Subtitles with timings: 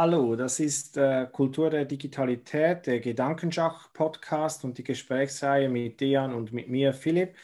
[0.00, 6.52] Hallo, das ist äh, Kultur der Digitalität, der Gedankenschach-Podcast und die Gesprächsreihe mit Dejan und
[6.52, 7.34] mit mir, Philipp.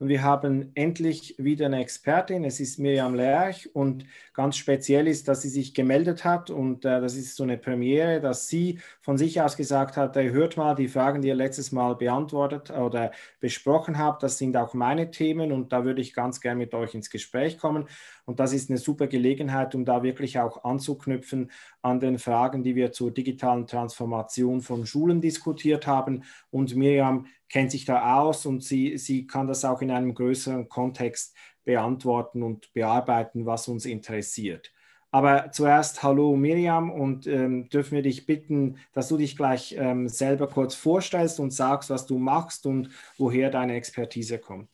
[0.00, 2.42] Und wir haben endlich wieder eine Expertin.
[2.42, 7.00] Es ist Miriam Lerch und ganz speziell ist, dass sie sich gemeldet hat und äh,
[7.00, 10.74] das ist so eine Premiere, dass sie von sich aus gesagt hat, hey, hört mal
[10.74, 14.24] die Fragen, die ihr letztes Mal beantwortet oder besprochen habt.
[14.24, 17.58] Das sind auch meine Themen und da würde ich ganz gern mit euch ins Gespräch
[17.58, 17.86] kommen.
[18.30, 21.50] Und das ist eine super Gelegenheit, um da wirklich auch anzuknüpfen
[21.82, 26.22] an den Fragen, die wir zur digitalen Transformation von Schulen diskutiert haben.
[26.52, 30.68] Und Miriam kennt sich da aus und sie, sie kann das auch in einem größeren
[30.68, 34.72] Kontext beantworten und bearbeiten, was uns interessiert.
[35.10, 40.08] Aber zuerst hallo Miriam und ähm, dürfen wir dich bitten, dass du dich gleich ähm,
[40.08, 44.68] selber kurz vorstellst und sagst, was du machst und woher deine Expertise kommt.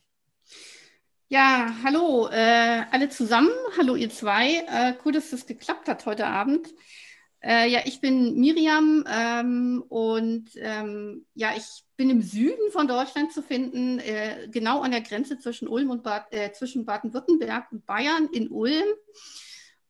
[1.29, 3.51] Ja, hallo äh, alle zusammen.
[3.77, 4.63] Hallo ihr zwei.
[4.65, 6.73] Äh, cool, dass das geklappt hat heute Abend.
[7.43, 13.33] Äh, ja, ich bin Miriam ähm, und ähm, ja, ich bin im Süden von Deutschland
[13.33, 17.85] zu finden, äh, genau an der Grenze zwischen Ulm und Bad, äh, zwischen Baden-Württemberg und
[17.85, 18.87] Bayern in Ulm.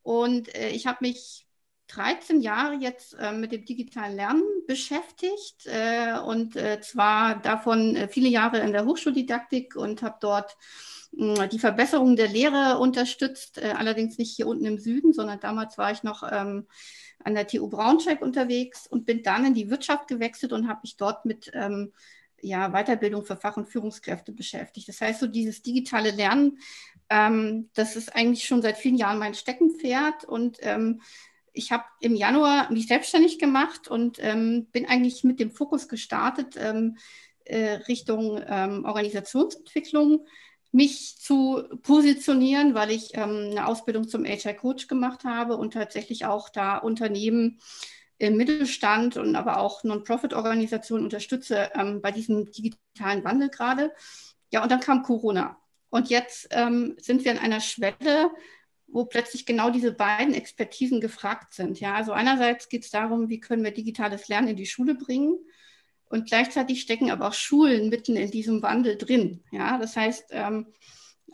[0.02, 1.46] Und äh, ich habe mich
[1.88, 8.58] 13 Jahre jetzt äh, mit dem digitalen Lernen beschäftigt äh, und zwar davon viele Jahre
[8.58, 10.56] in der Hochschuldidaktik und habe dort
[11.10, 16.02] die Verbesserung der Lehre unterstützt, allerdings nicht hier unten im Süden, sondern damals war ich
[16.02, 16.66] noch ähm,
[17.24, 20.96] an der TU Braunschweig unterwegs und bin dann in die Wirtschaft gewechselt und habe mich
[20.96, 21.92] dort mit ähm,
[22.40, 24.88] ja, Weiterbildung für Fach- und Führungskräfte beschäftigt.
[24.88, 26.58] Das heißt, so dieses digitale Lernen,
[27.10, 31.00] ähm, das ist eigentlich schon seit vielen Jahren mein Steckenpferd und ähm,
[31.58, 36.54] ich habe im Januar mich selbstständig gemacht und ähm, bin eigentlich mit dem Fokus gestartet
[36.56, 36.96] ähm,
[37.44, 40.24] äh, Richtung ähm, Organisationsentwicklung
[40.70, 46.50] mich zu positionieren, weil ich ähm, eine Ausbildung zum HR-Coach gemacht habe und tatsächlich auch
[46.50, 47.58] da Unternehmen
[48.18, 53.92] im Mittelstand und aber auch Non-Profit-Organisationen unterstütze ähm, bei diesem digitalen Wandel gerade.
[54.50, 55.58] Ja, und dann kam Corona.
[55.90, 58.30] Und jetzt ähm, sind wir an einer Schwelle,
[58.90, 61.78] wo plötzlich genau diese beiden Expertisen gefragt sind.
[61.80, 65.38] Ja, also einerseits geht es darum, wie können wir digitales Lernen in die Schule bringen
[66.08, 69.42] und gleichzeitig stecken aber auch Schulen mitten in diesem Wandel drin.
[69.50, 70.66] Ja, das heißt, ähm,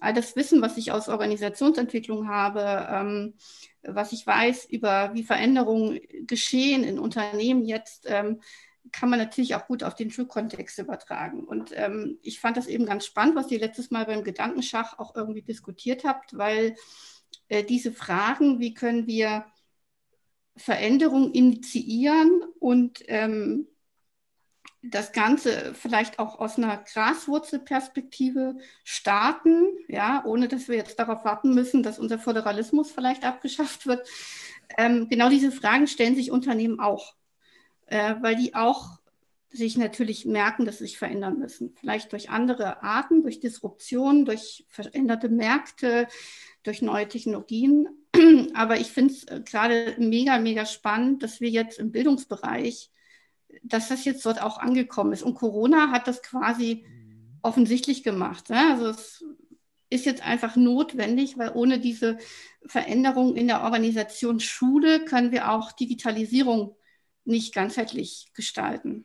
[0.01, 3.35] all das Wissen, was ich aus Organisationsentwicklung habe, ähm,
[3.83, 8.41] was ich weiß über wie Veränderungen geschehen in Unternehmen jetzt, ähm,
[8.93, 11.45] kann man natürlich auch gut auf den Schulkontext übertragen.
[11.45, 15.15] Und ähm, ich fand das eben ganz spannend, was ihr letztes Mal beim Gedankenschach auch
[15.15, 16.75] irgendwie diskutiert habt, weil
[17.51, 19.45] diese Fragen, wie können wir
[20.57, 23.67] Veränderungen initiieren und ähm,
[24.87, 31.55] das Ganze vielleicht auch aus einer Graswurzelperspektive starten, ja, ohne dass wir jetzt darauf warten
[31.55, 34.07] müssen, dass unser Föderalismus vielleicht abgeschafft wird.
[34.77, 37.15] Ähm, genau diese Fragen stellen sich Unternehmen auch,
[37.87, 38.99] äh, weil die auch
[39.51, 41.75] sich natürlich merken, dass sie sich verändern müssen.
[41.79, 46.09] Vielleicht durch andere Arten, durch Disruption, durch veränderte Märkte,
[46.65, 47.89] durch neue Technologien.
[48.55, 52.91] Aber ich finde es äh, gerade mega, mega spannend, dass wir jetzt im Bildungsbereich
[53.63, 55.23] dass das jetzt dort auch angekommen ist.
[55.23, 56.85] Und Corona hat das quasi
[57.43, 58.51] offensichtlich gemacht.
[58.51, 58.59] Ne?
[58.71, 59.25] Also es
[59.91, 62.19] ist jetzt einfach notwendig, weil ohne diese
[62.67, 66.77] Veränderung in der Organisation Schule können wir auch Digitalisierung
[67.25, 69.05] nicht ganzheitlich gestalten.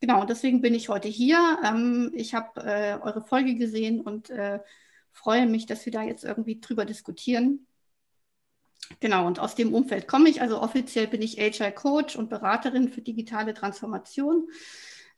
[0.00, 1.58] Genau, deswegen bin ich heute hier.
[1.64, 4.60] Ähm, ich habe äh, eure Folge gesehen und äh,
[5.18, 7.66] freue mich, dass wir da jetzt irgendwie drüber diskutieren.
[9.00, 10.40] Genau, und aus dem Umfeld komme ich.
[10.40, 14.48] Also offiziell bin ich HR Coach und Beraterin für digitale Transformation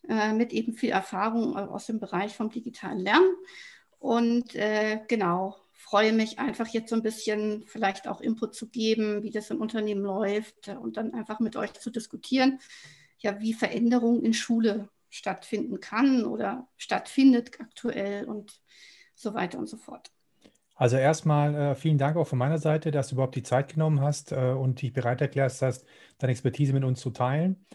[0.08, 3.30] äh, mit eben viel Erfahrung aus dem Bereich vom digitalen Lernen.
[3.98, 9.22] Und äh, genau, freue mich einfach jetzt so ein bisschen vielleicht auch Input zu geben,
[9.22, 12.58] wie das im Unternehmen läuft und dann einfach mit euch zu diskutieren,
[13.18, 18.60] ja, wie Veränderung in Schule stattfinden kann oder stattfindet aktuell und
[19.20, 20.10] so weiter und so fort.
[20.74, 24.00] Also erstmal äh, vielen Dank auch von meiner Seite, dass du überhaupt die Zeit genommen
[24.00, 25.84] hast äh, und dich bereit erklärst hast,
[26.18, 27.66] deine Expertise mit uns zu teilen.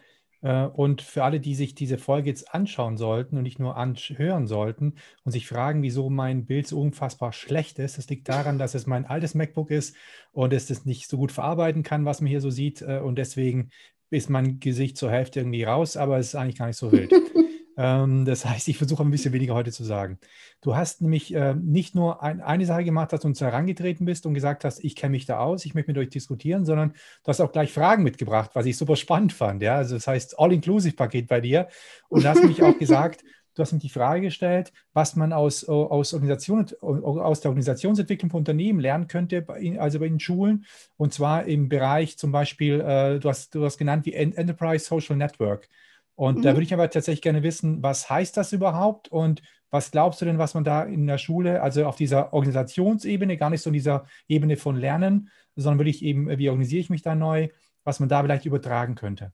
[0.41, 4.47] Äh, und für alle, die sich diese Folge jetzt anschauen sollten und nicht nur anhören
[4.47, 8.73] sollten und sich fragen, wieso mein Bild so unfassbar schlecht ist, das liegt daran, dass
[8.73, 9.95] es mein altes MacBook ist
[10.31, 12.81] und es das nicht so gut verarbeiten kann, was man hier so sieht.
[12.81, 13.69] Äh, und deswegen
[14.09, 17.13] ist mein Gesicht zur Hälfte irgendwie raus, aber es ist eigentlich gar nicht so wild.
[17.77, 20.19] Ähm, das heißt, ich versuche ein bisschen weniger heute zu sagen.
[20.61, 24.25] Du hast nämlich äh, nicht nur ein, eine Sache gemacht, dass du uns herangetreten bist
[24.25, 27.27] und gesagt hast, ich kenne mich da aus, ich möchte mit euch diskutieren, sondern du
[27.27, 29.61] hast auch gleich Fragen mitgebracht, was ich super spannend fand.
[29.61, 29.75] Ja?
[29.75, 31.67] Also das heißt All-Inclusive-Paket bei dir.
[32.09, 33.23] Und du hast mich auch gesagt,
[33.55, 38.39] Du hast ihm die Frage gestellt, was man aus, aus, Organisation, aus der Organisationsentwicklung von
[38.39, 39.45] Unternehmen lernen könnte,
[39.79, 40.65] also bei den Schulen.
[40.97, 45.15] Und zwar im Bereich zum Beispiel, äh, du, hast, du hast genannt wie Enterprise Social
[45.15, 45.69] Network.
[46.15, 46.41] Und mhm.
[46.41, 50.25] da würde ich aber tatsächlich gerne wissen, was heißt das überhaupt und was glaubst du
[50.25, 53.73] denn, was man da in der Schule, also auf dieser Organisationsebene, gar nicht so in
[53.73, 57.49] dieser Ebene von Lernen, sondern würde ich eben, wie organisiere ich mich da neu,
[57.83, 59.33] was man da vielleicht übertragen könnte?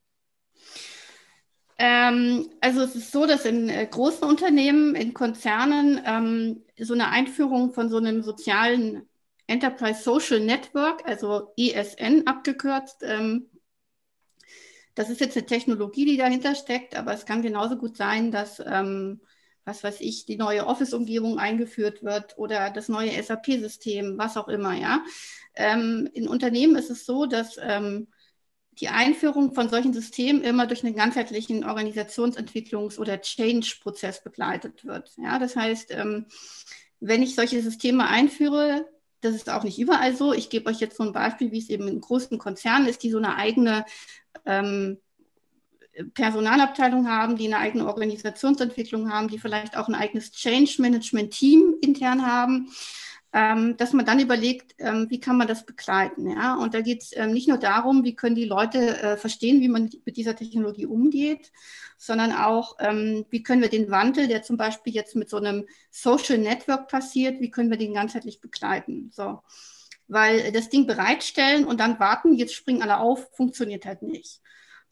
[1.77, 7.09] Ähm, also es ist so, dass in äh, großen Unternehmen, in Konzernen ähm, so eine
[7.09, 9.03] Einführung von so einem sozialen
[9.47, 13.47] Enterprise Social Network, also ESN abgekürzt, ähm,
[14.95, 18.61] das ist jetzt eine Technologie, die dahinter steckt, aber es kann genauso gut sein, dass,
[18.65, 19.21] ähm,
[19.63, 24.73] was weiß ich, die neue Office-Umgebung eingeführt wird oder das neue SAP-System, was auch immer,
[24.73, 25.03] ja.
[25.55, 28.07] Ähm, in Unternehmen ist es so, dass ähm,
[28.79, 35.11] die Einführung von solchen Systemen immer durch einen ganzheitlichen Organisationsentwicklungs- oder Change-Prozess begleitet wird.
[35.17, 36.25] Ja, das heißt, ähm,
[36.99, 38.87] wenn ich solche Systeme einführe,
[39.21, 40.33] das ist auch nicht überall so.
[40.33, 43.11] Ich gebe euch jetzt so ein Beispiel, wie es eben in großen Konzernen ist, die
[43.11, 43.85] so eine eigene
[44.45, 44.97] ähm,
[46.13, 51.75] Personalabteilung haben, die eine eigene Organisationsentwicklung haben, die vielleicht auch ein eigenes Change Management Team
[51.81, 52.71] intern haben
[53.33, 56.29] ähm, dass man dann überlegt, ähm, wie kann man das begleiten.
[56.29, 56.55] Ja?
[56.55, 59.69] Und da geht es ähm, nicht nur darum, wie können die Leute äh, verstehen, wie
[59.69, 61.51] man mit dieser Technologie umgeht,
[61.97, 65.65] sondern auch, ähm, wie können wir den Wandel, der zum Beispiel jetzt mit so einem
[65.91, 69.11] Social Network passiert, wie können wir den ganzheitlich begleiten.
[69.13, 69.39] So.
[70.07, 74.41] Weil das Ding bereitstellen und dann warten, jetzt springen alle auf, funktioniert halt nicht.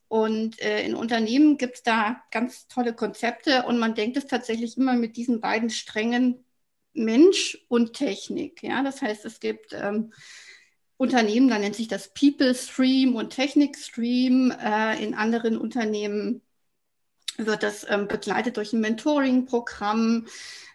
[0.08, 4.76] Und äh, in Unternehmen gibt es da ganz tolle Konzepte und man denkt es tatsächlich
[4.76, 6.44] immer mit diesen beiden Strängen
[6.94, 8.64] Mensch und Technik.
[8.64, 10.12] Ja, das heißt, es gibt ähm,
[10.98, 14.52] Unternehmen, da nennt sich das People Stream und Technik Stream.
[14.52, 16.42] Äh, in anderen Unternehmen
[17.38, 20.28] wird das ähm, begleitet durch ein Mentoring-Programm.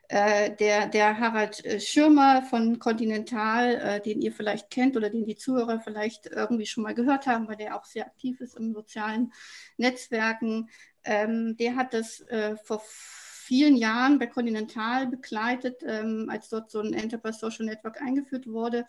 [0.08, 5.24] Äh, der, der Harald äh, Schirmer von Continental, äh, den ihr vielleicht kennt oder den
[5.24, 8.74] die Zuhörer vielleicht irgendwie schon mal gehört haben, weil der auch sehr aktiv ist in
[8.74, 9.32] sozialen
[9.78, 10.68] Netzwerken,
[11.04, 12.24] ähm, der hat das
[12.64, 18.46] vor vielen Jahren bei Continental begleitet, ähm, als dort so ein Enterprise Social Network eingeführt
[18.46, 18.86] wurde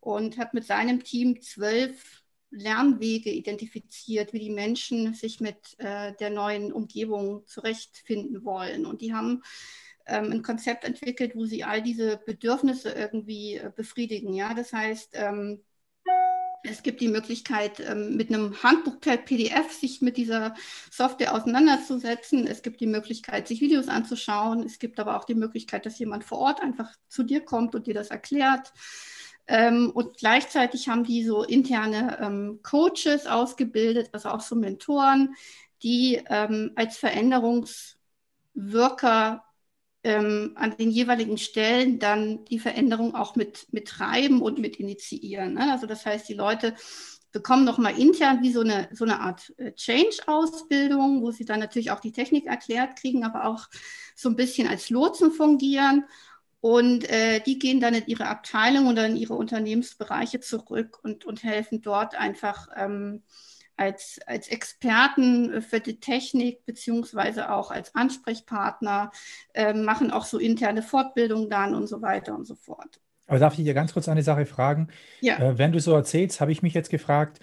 [0.00, 6.70] und hat mit seinem Team zwölf Lernwege identifiziert, wie die Menschen sich mit der neuen
[6.70, 8.84] Umgebung zurechtfinden wollen.
[8.84, 9.42] Und die haben
[10.14, 14.34] ein Konzept entwickelt, wo sie all diese Bedürfnisse irgendwie äh, befriedigen.
[14.34, 15.62] Ja, das heißt, ähm,
[16.64, 20.54] es gibt die Möglichkeit, ähm, mit einem Handbuch per PDF sich mit dieser
[20.90, 22.46] Software auseinanderzusetzen.
[22.46, 24.62] Es gibt die Möglichkeit, sich Videos anzuschauen.
[24.62, 27.88] Es gibt aber auch die Möglichkeit, dass jemand vor Ort einfach zu dir kommt und
[27.88, 28.72] dir das erklärt.
[29.48, 35.34] Ähm, und gleichzeitig haben die so interne ähm, Coaches ausgebildet, also auch so Mentoren,
[35.82, 39.42] die als Veränderungswirker
[40.04, 45.54] ähm, an den jeweiligen Stellen dann die Veränderung auch mit, mit treiben und mit initiieren.
[45.54, 45.70] Ne?
[45.70, 46.74] Also das heißt, die Leute
[47.30, 51.90] bekommen nochmal intern wie so eine, so eine Art äh, Change-Ausbildung, wo sie dann natürlich
[51.90, 53.68] auch die Technik erklärt kriegen, aber auch
[54.14, 56.04] so ein bisschen als Lotsen fungieren.
[56.60, 61.42] Und äh, die gehen dann in ihre Abteilung oder in ihre Unternehmensbereiche zurück und, und
[61.42, 63.22] helfen dort einfach ähm,
[63.82, 69.10] als, als Experten für die Technik beziehungsweise auch als Ansprechpartner,
[69.54, 73.00] äh, machen auch so interne Fortbildungen dann und so weiter und so fort.
[73.26, 74.88] Aber darf ich dir ganz kurz eine Sache fragen?
[75.20, 75.38] Ja.
[75.38, 77.40] Äh, wenn du so erzählst, habe ich mich jetzt gefragt,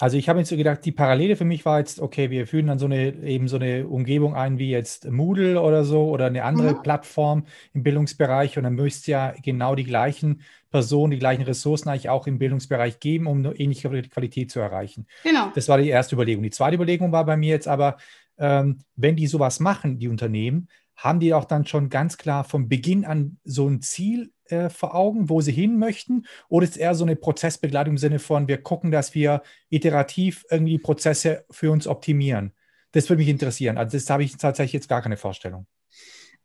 [0.00, 2.68] also ich habe jetzt so gedacht, die Parallele für mich war jetzt, okay, wir führen
[2.68, 6.42] dann so eine eben so eine Umgebung ein wie jetzt Moodle oder so oder eine
[6.44, 6.82] andere mhm.
[6.82, 10.40] Plattform im Bildungsbereich und dann müsste ja genau die gleichen
[10.70, 15.06] Personen, die gleichen Ressourcen eigentlich auch im Bildungsbereich geben, um eine ähnliche Qualität zu erreichen.
[15.22, 15.52] Genau.
[15.54, 16.42] Das war die erste Überlegung.
[16.42, 17.98] Die zweite Überlegung war bei mir jetzt aber,
[18.38, 20.68] ähm, wenn die sowas machen, die Unternehmen,
[21.00, 24.94] haben die auch dann schon ganz klar von Beginn an so ein Ziel äh, vor
[24.94, 26.26] Augen, wo sie hin möchten?
[26.48, 30.44] Oder ist es eher so eine Prozessbegleitung im Sinne von, wir gucken, dass wir iterativ
[30.50, 32.52] irgendwie Prozesse für uns optimieren?
[32.92, 33.78] Das würde mich interessieren.
[33.78, 35.66] Also das habe ich tatsächlich jetzt gar keine Vorstellung.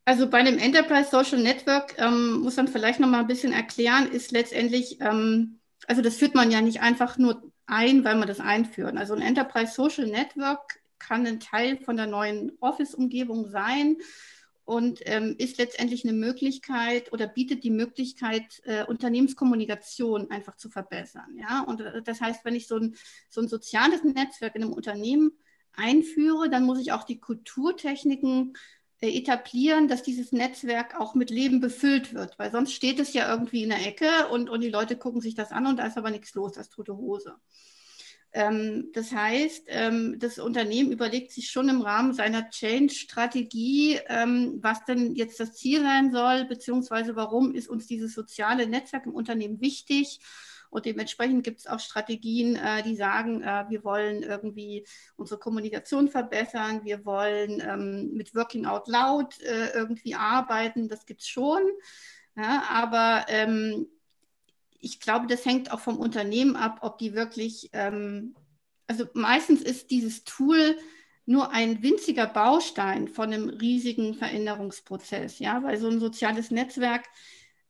[0.06, 4.10] Also bei einem Enterprise Social Network ähm, muss man vielleicht noch mal ein bisschen erklären,
[4.10, 8.40] ist letztendlich, ähm, also das führt man ja nicht einfach nur ein, weil man das
[8.40, 8.96] einführt.
[8.96, 13.96] Also ein Enterprise Social Network kann ein Teil von der neuen Office-Umgebung sein
[14.66, 21.38] und ähm, ist letztendlich eine Möglichkeit oder bietet die Möglichkeit, äh, Unternehmenskommunikation einfach zu verbessern.
[21.38, 21.60] Ja?
[21.60, 22.96] Und äh, das heißt, wenn ich so ein,
[23.30, 25.38] so ein soziales Netzwerk in einem Unternehmen
[25.72, 28.54] einführe, dann muss ich auch die Kulturtechniken
[29.00, 33.30] äh, etablieren, dass dieses Netzwerk auch mit Leben befüllt wird, weil sonst steht es ja
[33.30, 35.96] irgendwie in der Ecke und, und die Leute gucken sich das an und da ist
[35.96, 37.36] aber nichts los, das tote Hose.
[38.36, 44.84] Ähm, das heißt, ähm, das Unternehmen überlegt sich schon im Rahmen seiner Change-Strategie, ähm, was
[44.84, 49.62] denn jetzt das Ziel sein soll, beziehungsweise warum ist uns dieses soziale Netzwerk im Unternehmen
[49.62, 50.20] wichtig.
[50.68, 56.08] Und dementsprechend gibt es auch Strategien, äh, die sagen, äh, wir wollen irgendwie unsere Kommunikation
[56.08, 60.88] verbessern, wir wollen mit Working Out Loud äh, irgendwie arbeiten.
[60.90, 61.62] Das gibt es schon.
[62.36, 63.86] Ja, aber ähm,
[64.80, 68.34] ich glaube, das hängt auch vom Unternehmen ab, ob die wirklich, ähm,
[68.86, 70.76] also meistens ist dieses Tool
[71.26, 77.04] nur ein winziger Baustein von einem riesigen Veränderungsprozess, ja, weil so ein soziales Netzwerk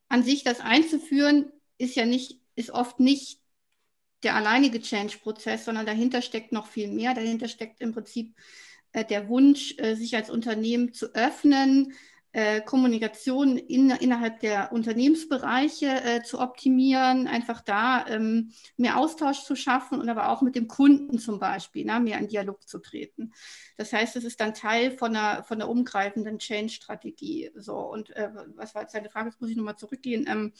[0.08, 3.40] an sich, das einzuführen, ist ja nicht, ist oft nicht
[4.22, 7.14] der alleinige Change-Prozess, sondern dahinter steckt noch viel mehr.
[7.14, 8.34] Dahinter steckt im Prinzip
[8.92, 11.92] äh, der Wunsch, äh, sich als Unternehmen zu öffnen,
[12.36, 19.56] äh, Kommunikation in, innerhalb der Unternehmensbereiche äh, zu optimieren, einfach da ähm, mehr Austausch zu
[19.56, 23.32] schaffen und aber auch mit dem Kunden zum Beispiel ne, mehr in Dialog zu treten.
[23.78, 27.52] Das heißt, es ist dann Teil von einer, von einer umgreifenden Change-Strategie.
[27.56, 29.30] So, und äh, was war jetzt deine Frage?
[29.30, 30.26] Jetzt muss ich nochmal zurückgehen.
[30.28, 30.52] Ähm,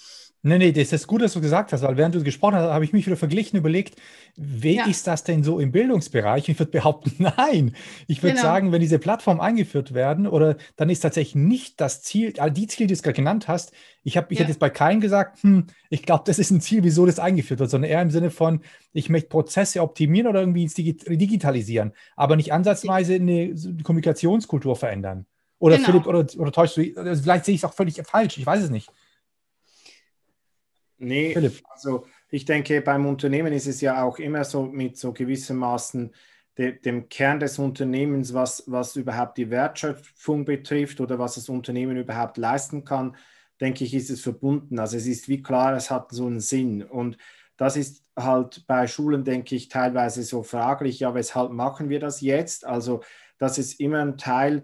[0.42, 2.85] nee, nee, das ist gut, dass du gesagt hast, weil während du gesprochen hast, habe
[2.87, 4.00] ich mich wieder verglichen, überlegt,
[4.37, 4.87] wie ja.
[4.87, 6.49] ist das denn so im Bildungsbereich?
[6.49, 7.75] Ich würde behaupten, nein.
[8.06, 8.47] Ich würde genau.
[8.47, 12.66] sagen, wenn diese Plattformen eingeführt werden, oder dann ist tatsächlich nicht das Ziel, all die
[12.66, 13.73] Ziele, die du gerade genannt hast,
[14.04, 14.42] ich, hab, ich ja.
[14.42, 17.61] hätte jetzt bei keinem gesagt, hm, ich glaube, das ist ein Ziel, wieso das eingeführt
[17.61, 18.61] wird, sondern eher im Sinne von,
[18.92, 25.26] ich möchte Prozesse optimieren oder irgendwie digitalisieren, aber nicht ansatzweise eine Kommunikationskultur verändern.
[25.58, 25.87] Oder genau.
[25.87, 28.64] Philipp, oder, oder täuschst du, also vielleicht sehe ich es auch völlig falsch, ich weiß
[28.64, 28.90] es nicht.
[30.99, 31.62] Nee, Philipp.
[31.68, 36.12] also ich denke, beim Unternehmen ist es ja auch immer so mit so gewissermaßen
[36.59, 41.97] de, dem Kern des Unternehmens, was, was überhaupt die Wertschöpfung betrifft oder was das Unternehmen
[41.97, 43.17] überhaupt leisten kann,
[43.61, 44.79] denke ich, ist es verbunden.
[44.79, 46.83] Also es ist wie klar, es hat so einen Sinn.
[46.83, 47.17] Und
[47.57, 52.21] das ist halt bei Schulen, denke ich, teilweise so fraglich, ja, weshalb machen wir das
[52.21, 52.67] jetzt?
[52.67, 53.03] Also,
[53.39, 54.63] dass es immer einen Teil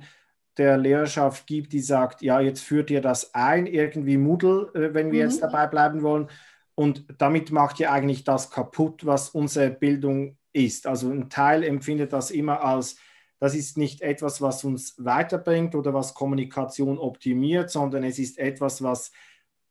[0.59, 5.11] der Lehrerschaft gibt, die sagt, ja, jetzt führt ihr das ein, irgendwie Moodle, äh, wenn
[5.13, 5.31] wir mhm.
[5.31, 6.29] jetzt dabei bleiben wollen.
[6.75, 10.87] Und damit macht ihr eigentlich das kaputt, was unsere Bildung ist.
[10.87, 12.97] Also ein Teil empfindet das immer als
[13.43, 18.85] das ist nicht etwas, was uns weiterbringt oder was Kommunikation optimiert, sondern es ist etwas,
[18.85, 19.11] was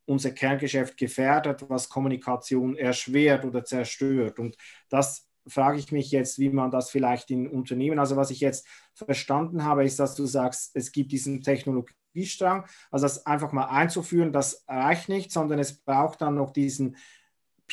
[0.03, 4.39] unser Kerngeschäft gefährdet, was Kommunikation erschwert oder zerstört.
[4.39, 4.57] Und
[4.89, 8.67] das frage ich mich jetzt, wie man das vielleicht in Unternehmen, also was ich jetzt
[8.93, 14.33] verstanden habe, ist, dass du sagst, es gibt diesen Technologiestrang, also das einfach mal einzuführen,
[14.33, 16.97] das reicht nicht, sondern es braucht dann noch diesen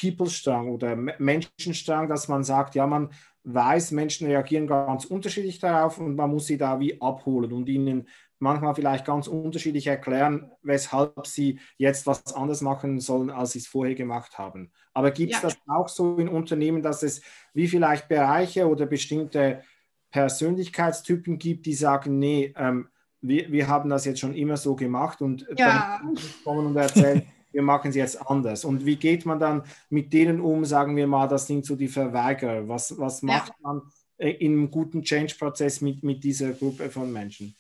[0.00, 3.10] People-Strang oder Menschenstrang, dass man sagt, ja, man
[3.44, 8.08] weiß, Menschen reagieren ganz unterschiedlich darauf und man muss sie da wie abholen und ihnen
[8.38, 13.66] manchmal vielleicht ganz unterschiedlich erklären, weshalb sie jetzt was anders machen sollen, als sie es
[13.66, 14.70] vorher gemacht haben.
[14.92, 15.48] Aber gibt es ja.
[15.48, 17.20] das auch so in Unternehmen, dass es
[17.54, 19.62] wie vielleicht Bereiche oder bestimmte
[20.10, 22.88] Persönlichkeitstypen gibt, die sagen, nee, ähm,
[23.20, 26.00] wir, wir haben das jetzt schon immer so gemacht und ja.
[26.00, 26.14] dann
[26.44, 28.64] kommen und erzählen, wir machen es jetzt anders.
[28.64, 31.88] Und wie geht man dann mit denen um, sagen wir mal, das sind so die
[31.88, 32.68] Verweigerer.
[32.68, 33.54] Was, was macht ja.
[33.62, 33.82] man
[34.18, 37.54] äh, in einem guten Change-Prozess mit, mit dieser Gruppe von Menschen?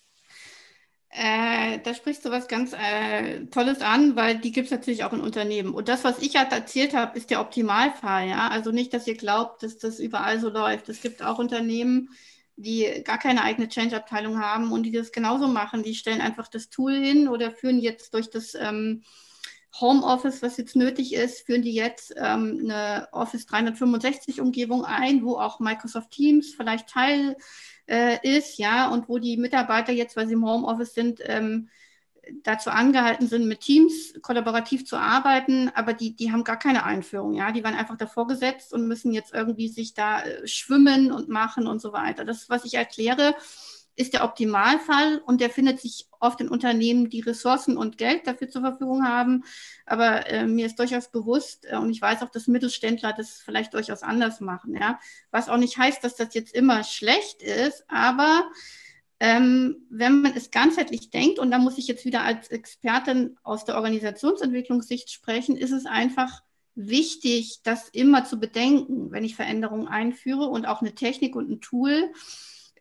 [1.10, 5.12] Äh, da sprichst du was ganz äh, Tolles an, weil die gibt es natürlich auch
[5.14, 5.72] in Unternehmen.
[5.72, 8.28] Und das, was ich halt erzählt habe, ist der Optimalfall.
[8.28, 8.48] Ja?
[8.48, 10.88] Also nicht, dass ihr glaubt, dass das überall so läuft.
[10.90, 12.10] Es gibt auch Unternehmen,
[12.56, 15.82] die gar keine eigene Change-Abteilung haben und die das genauso machen.
[15.82, 19.02] Die stellen einfach das Tool hin oder führen jetzt durch das ähm,
[19.80, 25.36] Homeoffice, was jetzt nötig ist, führen die jetzt ähm, eine Office 365 Umgebung ein, wo
[25.36, 27.36] auch Microsoft Teams vielleicht Teil
[27.86, 31.68] äh, ist, ja, und wo die Mitarbeiter jetzt, weil sie im Homeoffice sind, ähm,
[32.42, 37.34] dazu angehalten sind, mit Teams kollaborativ zu arbeiten, aber die, die haben gar keine Einführung,
[37.34, 41.28] ja, die waren einfach davor gesetzt und müssen jetzt irgendwie sich da äh, schwimmen und
[41.28, 42.24] machen und so weiter.
[42.24, 43.34] Das, was ich erkläre,
[43.98, 48.48] ist der Optimalfall und der findet sich oft in Unternehmen, die Ressourcen und Geld dafür
[48.48, 49.44] zur Verfügung haben.
[49.86, 53.74] Aber äh, mir ist durchaus bewusst äh, und ich weiß auch, dass Mittelständler das vielleicht
[53.74, 54.74] durchaus anders machen.
[54.74, 55.00] Ja?
[55.32, 58.48] Was auch nicht heißt, dass das jetzt immer schlecht ist, aber
[59.18, 63.64] ähm, wenn man es ganzheitlich denkt, und da muss ich jetzt wieder als Expertin aus
[63.64, 66.42] der Organisationsentwicklungssicht sprechen, ist es einfach
[66.76, 71.60] wichtig, das immer zu bedenken, wenn ich Veränderungen einführe und auch eine Technik und ein
[71.60, 72.12] Tool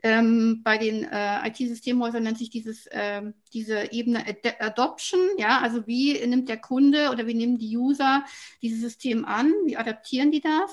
[0.03, 3.21] ähm, bei den äh, IT-Systemhäusern nennt sich dieses, äh,
[3.53, 5.19] diese Ebene Ad Adoption.
[5.37, 8.23] Ja, also wie nimmt der Kunde oder wie nehmen die User
[8.61, 9.51] dieses System an?
[9.65, 10.71] Wie adaptieren die das?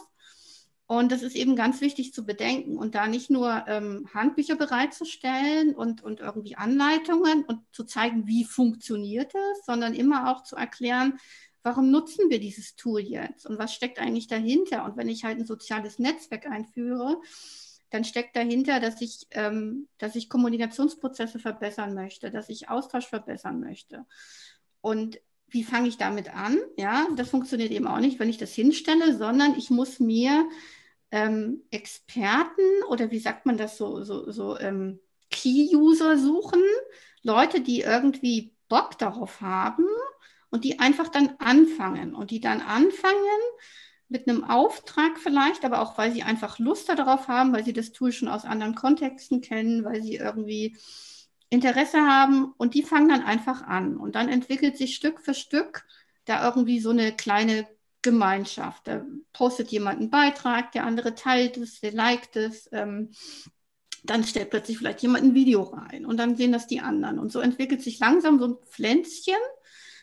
[0.86, 5.74] Und das ist eben ganz wichtig zu bedenken und da nicht nur ähm, Handbücher bereitzustellen
[5.74, 11.18] und, und irgendwie Anleitungen und zu zeigen, wie funktioniert es, sondern immer auch zu erklären,
[11.62, 14.84] warum nutzen wir dieses Tool jetzt und was steckt eigentlich dahinter?
[14.84, 17.16] Und wenn ich halt ein soziales Netzwerk einführe,
[17.94, 23.60] dann steckt dahinter, dass ich, ähm, dass ich Kommunikationsprozesse verbessern möchte, dass ich Austausch verbessern
[23.60, 24.04] möchte.
[24.80, 26.58] Und wie fange ich damit an?
[26.76, 30.48] Ja, das funktioniert eben auch nicht, wenn ich das hinstelle, sondern ich muss mir
[31.12, 34.98] ähm, Experten oder wie sagt man das so, so, so ähm,
[35.30, 36.62] Key-User suchen,
[37.22, 39.86] Leute, die irgendwie Bock darauf haben
[40.50, 43.40] und die einfach dann anfangen und die dann anfangen
[44.08, 47.92] mit einem Auftrag vielleicht, aber auch weil sie einfach Lust darauf haben, weil sie das
[47.92, 50.76] Tool schon aus anderen Kontexten kennen, weil sie irgendwie
[51.50, 55.86] Interesse haben und die fangen dann einfach an und dann entwickelt sich Stück für Stück
[56.24, 57.66] da irgendwie so eine kleine
[58.02, 58.86] Gemeinschaft.
[58.86, 62.68] Da postet jemand einen Beitrag, der andere teilt es, der liked es.
[62.72, 63.10] Ähm,
[64.04, 67.18] dann stellt plötzlich vielleicht jemand ein Video rein und dann sehen das die anderen.
[67.18, 69.38] Und so entwickelt sich langsam so ein Pflänzchen.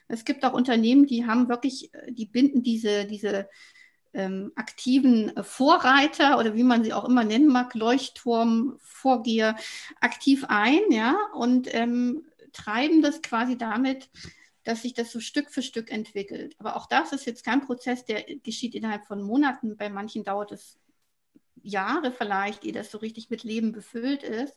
[0.08, 3.48] Es gibt auch Unternehmen, die haben wirklich, äh, die binden diese, diese
[4.14, 9.56] ähm, aktiven Vorreiter oder wie man sie auch immer nennen mag, Leuchtturm, Vorgeher,
[10.00, 14.10] aktiv ein, ja, und ähm, treiben das quasi damit,
[14.64, 16.56] dass sich das so Stück für Stück entwickelt.
[16.60, 19.76] Aber auch das ist jetzt kein Prozess, der geschieht innerhalb von Monaten.
[19.78, 20.78] Bei manchen dauert es
[21.64, 24.56] Jahre vielleicht, ehe das so richtig mit Leben befüllt ist.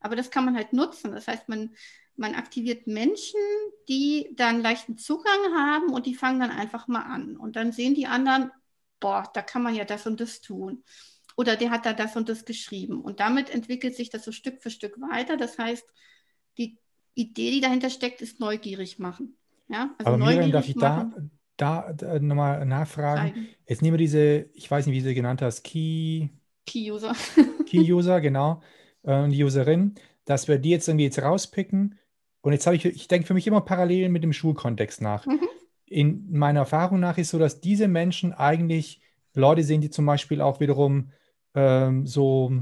[0.00, 1.12] Aber das kann man halt nutzen.
[1.12, 1.74] Das heißt, man,
[2.16, 3.40] man aktiviert Menschen,
[3.88, 7.36] die dann leichten Zugang haben und die fangen dann einfach mal an.
[7.36, 8.50] Und dann sehen die anderen,
[9.04, 10.82] boah, da kann man ja das und das tun.
[11.36, 13.02] Oder der hat da das und das geschrieben.
[13.02, 15.36] Und damit entwickelt sich das so Stück für Stück weiter.
[15.36, 15.84] Das heißt,
[16.56, 16.78] die
[17.12, 19.36] Idee, die dahinter steckt, ist neugierig machen.
[19.68, 21.30] Ja, also Aber Miriam, darf ich machen.
[21.58, 23.34] da, da nochmal nachfragen?
[23.34, 23.48] Zeigen.
[23.66, 26.28] Jetzt nehmen wir diese, ich weiß nicht, wie du sie genannt hast, Key...
[26.66, 27.14] Key-User.
[27.66, 28.62] Key-User, genau.
[29.02, 31.98] Und die Userin, dass wir die jetzt irgendwie jetzt rauspicken.
[32.40, 35.26] Und jetzt habe ich, ich denke für mich immer parallel mit dem Schulkontext nach.
[35.26, 35.46] Mhm.
[35.86, 39.00] In meiner Erfahrung nach ist so, dass diese Menschen eigentlich
[39.34, 41.10] Leute sind, die zum Beispiel auch wiederum
[41.54, 42.52] ähm, so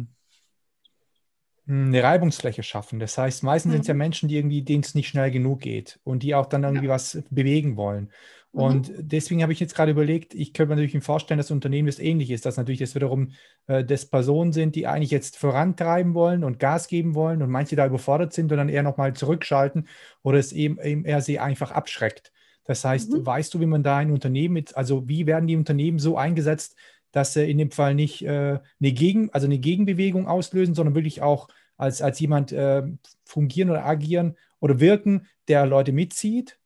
[1.67, 2.99] eine Reibungsfläche schaffen.
[2.99, 3.73] Das heißt, meistens mhm.
[3.75, 6.47] sind es ja Menschen, die irgendwie, denen es nicht schnell genug geht und die auch
[6.47, 6.93] dann irgendwie ja.
[6.93, 8.11] was bewegen wollen.
[8.53, 8.61] Mhm.
[8.61, 11.99] Und deswegen habe ich jetzt gerade überlegt, ich könnte mir natürlich vorstellen, dass Unternehmen das
[11.99, 13.33] ähnlich ist, dass natürlich das wiederum
[13.67, 17.77] äh, das Personen sind, die eigentlich jetzt vorantreiben wollen und Gas geben wollen und manche
[17.77, 19.89] da überfordert sind und dann eher nochmal zurückschalten
[20.23, 22.33] oder es eben, eben eher sie einfach abschreckt.
[22.65, 23.27] Das heißt, mhm.
[23.27, 26.77] weißt du, wie man da ein Unternehmen mit, also wie werden die Unternehmen so eingesetzt,
[27.11, 31.23] dass sie in dem Fall nicht äh, eine, Gegen, also eine Gegenbewegung auslösen, sondern wirklich
[31.23, 32.83] auch als, als jemand äh,
[33.25, 36.59] fungieren oder agieren oder wirken, der Leute mitzieht?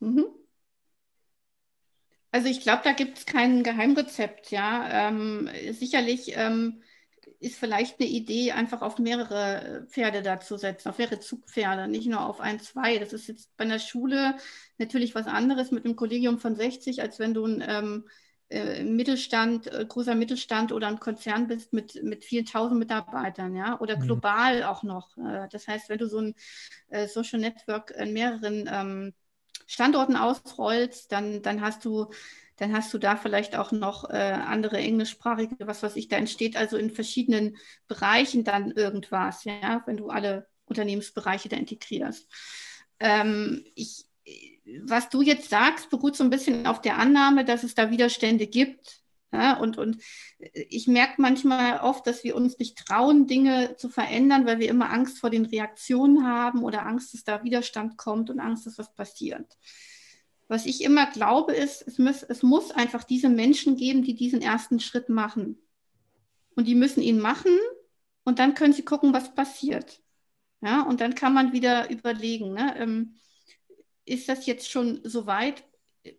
[0.00, 0.26] Mhm.
[2.32, 5.08] Also ich glaube, da gibt es kein Geheimrezept, ja.
[5.08, 6.82] Ähm, sicherlich ähm,
[7.40, 12.06] ist vielleicht eine Idee, einfach auf mehrere Pferde da zu setzen, auf mehrere Zugpferde, nicht
[12.06, 12.98] nur auf ein, zwei.
[12.98, 14.36] Das ist jetzt bei einer Schule
[14.76, 18.08] natürlich was anderes mit einem Kollegium von 60, als wenn du ein ähm,
[18.50, 23.80] äh, Mittelstand, äh, großer Mittelstand oder ein Konzern bist mit, mit vielen tausend Mitarbeitern, ja,
[23.80, 24.02] oder mhm.
[24.02, 25.16] global auch noch.
[25.16, 26.34] Äh, das heißt, wenn du so ein
[26.90, 29.14] äh, Social Network in mehreren ähm,
[29.66, 32.10] Standorten ausrollst, dann, dann hast du
[32.60, 36.56] dann hast du da vielleicht auch noch äh, andere englischsprachige, was weiß ich, da entsteht
[36.56, 37.56] also in verschiedenen
[37.88, 42.28] Bereichen dann irgendwas, ja, wenn du alle Unternehmensbereiche da integrierst.
[43.00, 44.04] Ähm, ich,
[44.82, 48.46] was du jetzt sagst, beruht so ein bisschen auf der Annahme, dass es da Widerstände
[48.46, 49.00] gibt.
[49.32, 50.02] Ja, und, und
[50.52, 54.90] ich merke manchmal oft, dass wir uns nicht trauen, Dinge zu verändern, weil wir immer
[54.90, 58.92] Angst vor den Reaktionen haben oder Angst, dass da Widerstand kommt und Angst, dass was
[58.92, 59.56] passiert.
[60.50, 64.42] Was ich immer glaube, ist, es muss, es muss einfach diese Menschen geben, die diesen
[64.42, 65.62] ersten Schritt machen.
[66.56, 67.56] Und die müssen ihn machen
[68.24, 70.02] und dann können sie gucken, was passiert.
[70.60, 73.14] Ja, und dann kann man wieder überlegen, ne, ähm,
[74.04, 75.62] ist das jetzt schon so weit,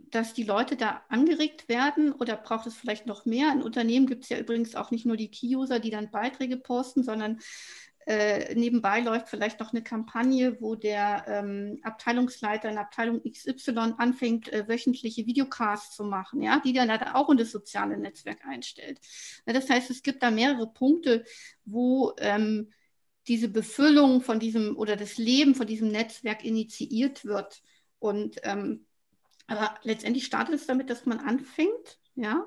[0.09, 3.51] dass die Leute da angeregt werden oder braucht es vielleicht noch mehr?
[3.51, 7.03] In Unternehmen gibt es ja übrigens auch nicht nur die Key-User, die dann Beiträge posten,
[7.03, 7.41] sondern
[8.07, 14.51] äh, nebenbei läuft vielleicht noch eine Kampagne, wo der ähm, Abteilungsleiter in Abteilung XY anfängt,
[14.51, 18.99] äh, wöchentliche Videocasts zu machen, ja, die dann halt auch in das soziale Netzwerk einstellt.
[19.45, 21.23] Ja, das heißt, es gibt da mehrere Punkte,
[21.65, 22.71] wo ähm,
[23.27, 27.61] diese Befüllung von diesem oder das Leben von diesem Netzwerk initiiert wird.
[27.99, 28.87] Und ähm,
[29.47, 32.45] aber letztendlich startet es damit, dass man anfängt, ja,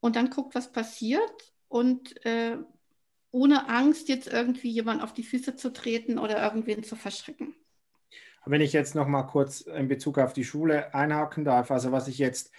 [0.00, 2.56] und dann guckt, was passiert und äh,
[3.30, 7.54] ohne Angst jetzt irgendwie jemand auf die Füße zu treten oder irgendwen zu verschrecken.
[8.46, 12.08] Wenn ich jetzt noch mal kurz in Bezug auf die Schule einhaken darf, also was
[12.08, 12.50] ich jetzt,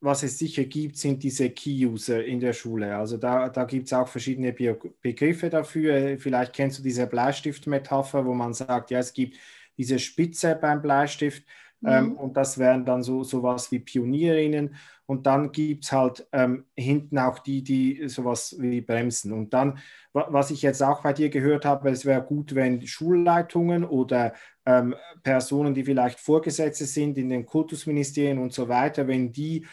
[0.00, 2.96] was es sicher gibt, sind diese Key-User in der Schule.
[2.96, 6.18] Also da, da gibt es auch verschiedene Be Begriffe dafür.
[6.18, 9.36] Vielleicht kennst du diese Bleistift-Metapher, wo man sagt, ja, es gibt
[9.78, 11.44] diese Spitze beim Bleistift
[11.84, 12.16] Ähm, mhm.
[12.16, 14.76] und das wären dann so sowas wie Pionierinnen.
[15.10, 19.32] Und dann gibt es halt ähm, hinten auch die, die sowas wie bremsen.
[19.32, 19.80] Und dann,
[20.12, 24.94] was ich jetzt auch bei dir gehört habe, es wäre gut, wenn Schulleitungen oder ähm,
[25.24, 29.66] Personen, die vielleicht Vorgesetzte sind in den Kultusministerien und so weiter, wenn die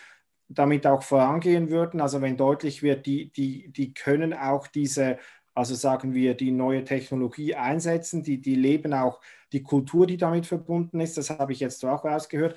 [0.50, 5.20] damit auch vorangehen würden, also wenn deutlich wird, die, die, die können auch diese
[5.54, 9.20] also sagen wir, die neue Technologie einsetzen, die, die leben auch
[9.52, 11.18] die Kultur, die damit verbunden ist.
[11.18, 12.56] Das habe ich jetzt auch rausgehört.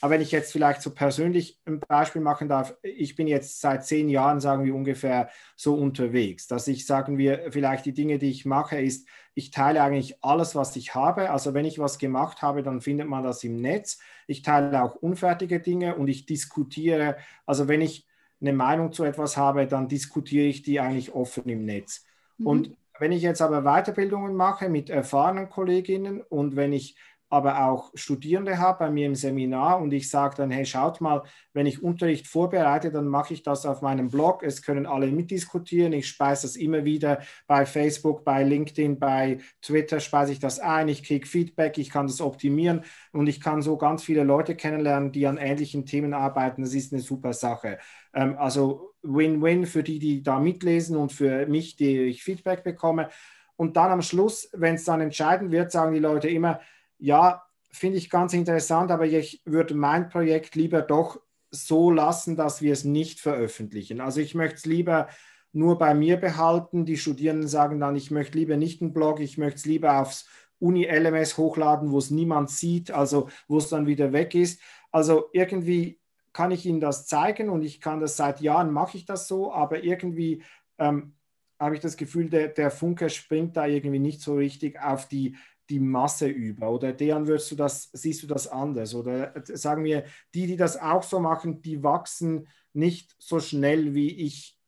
[0.00, 3.84] Aber wenn ich jetzt vielleicht so persönlich ein Beispiel machen darf, ich bin jetzt seit
[3.84, 8.30] zehn Jahren, sagen wir ungefähr, so unterwegs, dass ich, sagen wir, vielleicht die Dinge, die
[8.30, 11.30] ich mache, ist, ich teile eigentlich alles, was ich habe.
[11.30, 14.00] Also wenn ich was gemacht habe, dann findet man das im Netz.
[14.26, 17.16] Ich teile auch unfertige Dinge und ich diskutiere.
[17.46, 18.06] Also wenn ich
[18.40, 22.04] eine Meinung zu etwas habe, dann diskutiere ich die eigentlich offen im Netz.
[22.38, 22.46] Mhm.
[22.46, 26.96] Und wenn ich jetzt aber Weiterbildungen mache mit erfahrenen Kolleginnen und wenn ich
[27.30, 31.22] aber auch Studierende habe bei mir im Seminar und ich sage dann, hey, schaut mal,
[31.52, 34.42] wenn ich Unterricht vorbereite, dann mache ich das auf meinem Blog.
[34.42, 35.92] Es können alle mitdiskutieren.
[35.92, 40.88] Ich speise das immer wieder bei Facebook, bei LinkedIn, bei Twitter speise ich das ein.
[40.88, 45.12] Ich kriege Feedback, ich kann das optimieren und ich kann so ganz viele Leute kennenlernen,
[45.12, 46.62] die an ähnlichen Themen arbeiten.
[46.62, 47.78] Das ist eine super Sache.
[48.12, 53.08] Ähm, also Win-Win für die, die da mitlesen und für mich, die ich Feedback bekomme.
[53.54, 56.60] Und dann am Schluss, wenn es dann entscheiden wird, sagen die Leute immer,
[57.00, 62.62] ja, finde ich ganz interessant, aber ich würde mein Projekt lieber doch so lassen, dass
[62.62, 64.00] wir es nicht veröffentlichen.
[64.00, 65.08] Also ich möchte es lieber
[65.52, 66.84] nur bei mir behalten.
[66.84, 70.28] Die Studierenden sagen dann, ich möchte lieber nicht einen Blog, ich möchte es lieber aufs
[70.58, 74.60] Uni-LMS hochladen, wo es niemand sieht, also wo es dann wieder weg ist.
[74.92, 75.98] Also irgendwie
[76.32, 79.52] kann ich Ihnen das zeigen und ich kann das seit Jahren, mache ich das so,
[79.52, 80.44] aber irgendwie
[80.78, 81.14] ähm,
[81.58, 85.36] habe ich das Gefühl, der, der Funke springt da irgendwie nicht so richtig auf die
[85.70, 86.70] die Masse über?
[86.70, 88.94] Oder Dejan, würdest du das, siehst du das anders?
[88.94, 90.04] Oder sagen wir,
[90.34, 94.58] die, die das auch so machen, die wachsen nicht so schnell, wie ich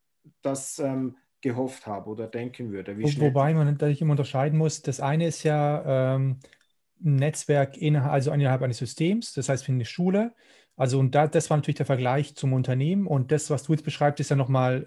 [0.40, 2.96] das ähm, gehofft habe oder denken würde.
[2.98, 6.38] Wo, wobei man natürlich immer unterscheiden muss, das eine ist ja ähm,
[7.04, 10.34] ein Netzwerk innerhalb, also innerhalb eines Systems, das heißt für eine Schule.
[10.76, 13.84] Also und da, das war natürlich der Vergleich zum Unternehmen und das, was du jetzt
[13.84, 14.84] beschreibst, ist ja nochmal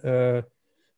[0.48, 0.50] äh,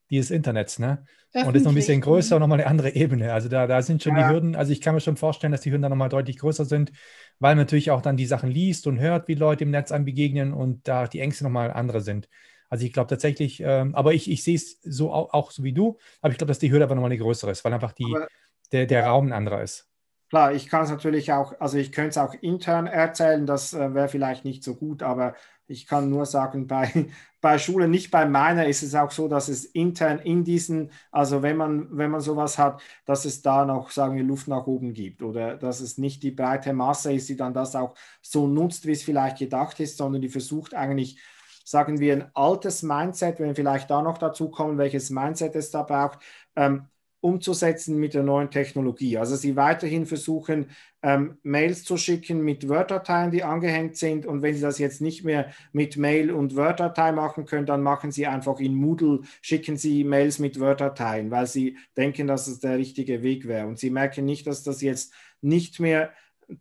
[0.10, 1.06] dieses Internets, ne?
[1.34, 3.34] Und das ist noch ein bisschen größer und nochmal eine andere Ebene.
[3.34, 4.28] Also da, da sind schon ja.
[4.28, 6.66] die Hürden, also ich kann mir schon vorstellen, dass die Hürden dann nochmal deutlich größer
[6.66, 6.92] sind,
[7.40, 10.06] weil man natürlich auch dann die Sachen liest und hört, wie Leute im Netz einem
[10.06, 12.28] begegnen und da die Ängste nochmal andere sind.
[12.70, 15.74] Also ich glaube tatsächlich, ähm, aber ich, ich sehe es so auch, auch, so wie
[15.74, 18.06] du, aber ich glaube, dass die Hürde aber nochmal eine größere ist, weil einfach die,
[18.06, 18.28] aber,
[18.72, 19.10] der, der ja.
[19.10, 19.88] Raum ein anderer ist.
[20.30, 23.94] Klar, ich kann es natürlich auch, also ich könnte es auch intern erzählen, das äh,
[23.94, 25.36] wäre vielleicht nicht so gut, aber
[25.68, 27.08] ich kann nur sagen, bei,
[27.42, 31.42] bei Schulen, nicht bei meiner, ist es auch so, dass es intern in diesen, also
[31.42, 34.94] wenn man, wenn man sowas hat, dass es da noch, sagen wir, Luft nach oben
[34.94, 38.86] gibt oder dass es nicht die breite Masse ist, die dann das auch so nutzt,
[38.88, 41.20] wie es vielleicht gedacht ist, sondern die versucht eigentlich,
[41.64, 45.70] sagen wir, ein altes Mindset, wenn wir vielleicht da noch dazu kommen, welches Mindset es
[45.70, 46.20] da braucht,
[46.56, 46.88] ähm,
[47.20, 49.18] umzusetzen mit der neuen Technologie.
[49.18, 50.68] Also sie weiterhin versuchen,
[51.02, 54.26] ähm, Mails zu schicken mit Word-Dateien, die angehängt sind.
[54.26, 58.12] Und wenn sie das jetzt nicht mehr mit Mail und Word-Datei machen können, dann machen
[58.12, 62.78] sie einfach in Moodle, schicken sie Mails mit Word-Dateien, weil sie denken, dass es der
[62.78, 63.68] richtige Weg wäre.
[63.68, 66.12] Und sie merken nicht, dass das jetzt nicht mehr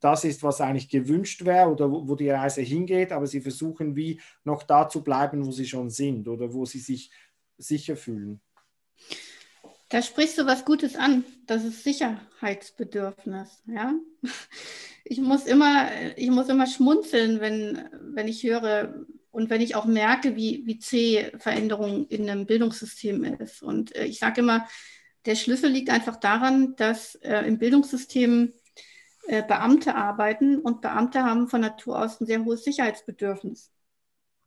[0.01, 3.95] das ist, was eigentlich gewünscht wäre oder wo, wo die Reise hingeht, aber sie versuchen
[3.95, 7.11] wie noch da zu bleiben, wo sie schon sind oder wo sie sich
[7.57, 8.41] sicher fühlen.
[9.89, 13.63] Da sprichst du was Gutes an, das ist Sicherheitsbedürfnis.
[13.67, 13.95] Ja?
[15.05, 19.85] Ich muss immer, ich muss immer schmunzeln, wenn, wenn ich höre und wenn ich auch
[19.85, 23.63] merke, wie, wie zäh Veränderung in einem Bildungssystem ist.
[23.63, 24.67] Und äh, ich sage immer,
[25.27, 28.53] der Schlüssel liegt einfach daran, dass äh, im Bildungssystem
[29.29, 33.71] äh, Beamte arbeiten und Beamte haben von Natur aus ein sehr hohes Sicherheitsbedürfnis.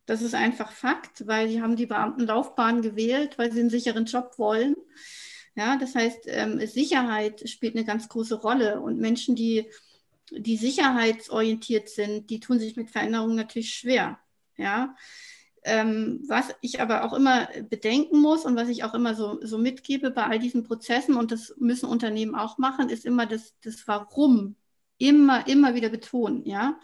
[0.06, 4.34] Das ist einfach Fakt, weil sie haben die Beamtenlaufbahn gewählt, weil sie einen sicheren Job
[4.38, 4.76] wollen.
[5.60, 9.66] Ja, das heißt, ähm, Sicherheit spielt eine ganz große Rolle und Menschen, die,
[10.32, 14.20] die sicherheitsorientiert sind, die tun sich mit Veränderungen natürlich schwer.
[14.56, 14.96] Ja,
[15.64, 19.58] ähm, was ich aber auch immer bedenken muss und was ich auch immer so, so
[19.58, 23.86] mitgebe bei all diesen Prozessen, und das müssen Unternehmen auch machen, ist immer das, das
[23.86, 24.56] Warum
[24.98, 26.46] immer, immer wieder betonen.
[26.46, 26.80] Ja,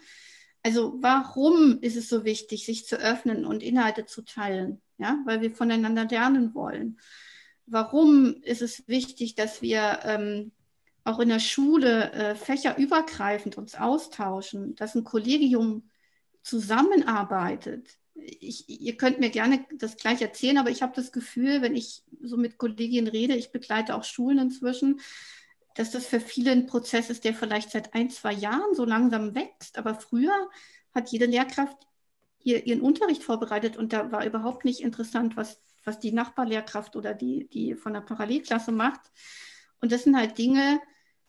[0.64, 4.82] also warum ist es so wichtig, sich zu öffnen und Inhalte zu teilen?
[4.98, 7.00] Ja, weil wir voneinander lernen wollen
[7.66, 10.52] warum ist es wichtig, dass wir ähm,
[11.04, 15.90] auch in der Schule äh, fächerübergreifend uns austauschen, dass ein Kollegium
[16.42, 17.98] zusammenarbeitet.
[18.14, 22.04] Ich, ihr könnt mir gerne das gleich erzählen, aber ich habe das Gefühl, wenn ich
[22.22, 25.00] so mit Kolleginnen rede, ich begleite auch Schulen inzwischen,
[25.76, 29.36] dass das für viele ein Prozess ist, der vielleicht seit ein, zwei Jahren so langsam
[29.36, 29.78] wächst.
[29.78, 30.50] Aber früher
[30.94, 31.78] hat jede Lehrkraft
[32.42, 37.14] ihr, ihren Unterricht vorbereitet und da war überhaupt nicht interessant, was, was die Nachbarlehrkraft oder
[37.14, 39.02] die, die von der Parallelklasse macht.
[39.82, 40.80] Und das sind halt Dinge,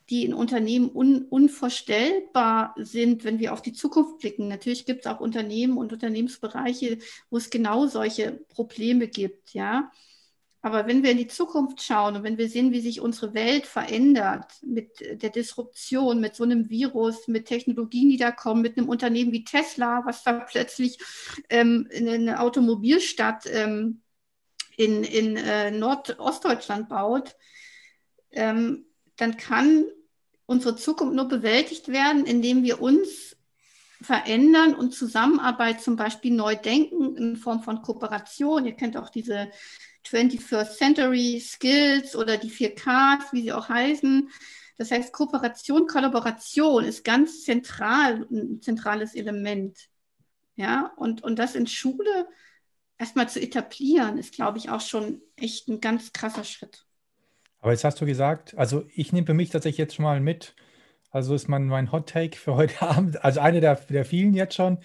[0.09, 4.49] die in Unternehmen un, unvorstellbar sind, wenn wir auf die Zukunft blicken.
[4.49, 9.91] Natürlich gibt es auch Unternehmen und Unternehmensbereiche, wo es genau solche Probleme gibt, ja.
[10.63, 13.67] Aber wenn wir in die Zukunft schauen und wenn wir sehen, wie sich unsere Welt
[13.67, 18.89] verändert mit der Disruption, mit so einem Virus, mit Technologien, die da kommen, mit einem
[18.89, 20.99] Unternehmen wie Tesla, was da plötzlich
[21.51, 24.03] ähm, in eine Automobilstadt ähm,
[24.77, 27.37] in, in äh, Nordostdeutschland baut,
[28.33, 28.87] ähm,
[29.17, 29.85] dann kann
[30.47, 33.37] unsere Zukunft nur bewältigt werden, indem wir uns
[34.03, 38.67] verändern und Zusammenarbeit zum Beispiel neu denken in Form von Kooperation.
[38.67, 39.51] Ihr kennt auch diese
[40.07, 44.31] 21st Century Skills oder die 4Ks, wie sie auch heißen.
[44.77, 49.89] Das heißt, Kooperation, Kollaboration ist ganz zentral, ein zentrales Element.
[50.57, 52.29] Ja, und, und das in Schule
[52.99, 56.85] erstmal zu etablieren, ist, glaube ich, auch schon echt ein ganz krasser Schritt.
[57.59, 60.55] Aber jetzt hast du gesagt, also ich nehme für mich tatsächlich jetzt schon mal mit,
[61.11, 64.55] also ist mein, mein Hot Take für heute Abend, also eine der, der vielen jetzt
[64.55, 64.79] schon,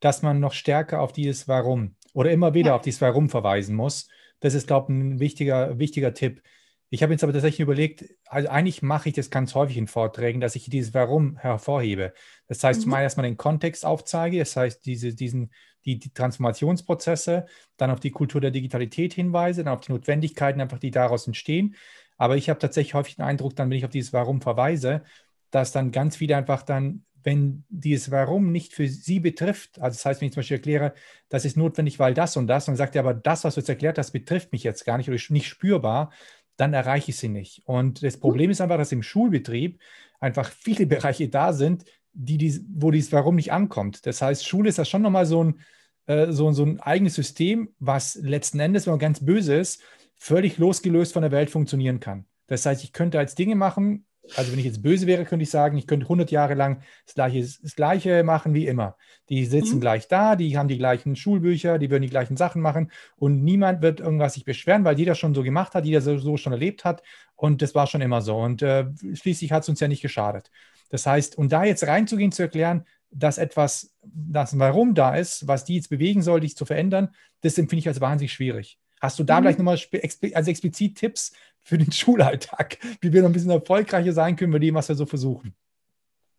[0.00, 2.76] dass man noch stärker auf dieses Warum oder immer wieder ja.
[2.76, 4.08] auf dieses Warum verweisen muss.
[4.40, 6.42] Das ist, glaube ich, ein wichtiger, wichtiger Tipp.
[6.90, 10.40] Ich habe jetzt aber tatsächlich überlegt, also eigentlich mache ich das ganz häufig in Vorträgen,
[10.40, 12.12] dass ich dieses Warum hervorhebe.
[12.46, 12.82] Das heißt, mhm.
[12.84, 15.52] zum einen erstmal den Kontext aufzeige, das heißt, diese, diesen,
[15.84, 20.78] die, die, Transformationsprozesse, dann auf die Kultur der Digitalität hinweise, dann auf die Notwendigkeiten, einfach
[20.78, 21.74] die daraus entstehen.
[22.16, 25.02] Aber ich habe tatsächlich häufig den Eindruck, dann, wenn ich auf dieses Warum verweise,
[25.50, 30.04] dass dann ganz viele einfach dann wenn dieses Warum nicht für sie betrifft, also das
[30.04, 30.92] heißt, wenn ich zum Beispiel erkläre,
[31.30, 33.68] das ist notwendig, weil das und das, und sagt er aber, das, was du jetzt
[33.70, 36.12] erklärt hast, betrifft mich jetzt gar nicht oder ist nicht spürbar,
[36.56, 37.62] dann erreiche ich sie nicht.
[37.66, 39.80] Und das Problem ist einfach, dass im Schulbetrieb
[40.20, 44.06] einfach viele Bereiche da sind, die, die, wo dieses Warum nicht ankommt.
[44.06, 45.60] Das heißt, Schule ist ja schon nochmal so ein,
[46.06, 49.82] äh, so, so ein eigenes System, was letzten Endes, wenn man ganz böse ist,
[50.14, 52.26] völlig losgelöst von der Welt funktionieren kann.
[52.46, 54.06] Das heißt, ich könnte als Dinge machen,
[54.36, 57.14] also wenn ich jetzt böse wäre, könnte ich sagen, ich könnte 100 Jahre lang das
[57.14, 58.96] Gleiche, das Gleiche machen wie immer.
[59.28, 59.80] Die sitzen mhm.
[59.80, 63.82] gleich da, die haben die gleichen Schulbücher, die würden die gleichen Sachen machen und niemand
[63.82, 66.84] wird irgendwas sich beschweren, weil jeder schon so gemacht hat, jeder so, so schon erlebt
[66.84, 67.02] hat
[67.36, 68.36] und das war schon immer so.
[68.36, 70.50] Und äh, schließlich hat es uns ja nicht geschadet.
[70.90, 75.64] Das heißt, und da jetzt reinzugehen, zu erklären, dass etwas, das Warum da ist, was
[75.64, 77.10] die jetzt bewegen soll, dich zu verändern,
[77.42, 78.78] das empfinde ich als wahnsinnig schwierig.
[79.00, 79.42] Hast du da mhm.
[79.42, 79.78] gleich nochmal
[80.34, 81.32] also explizit Tipps
[81.64, 84.94] für den Schulalltag, wie wir noch ein bisschen erfolgreicher sein können bei dem, was wir
[84.94, 85.54] so versuchen?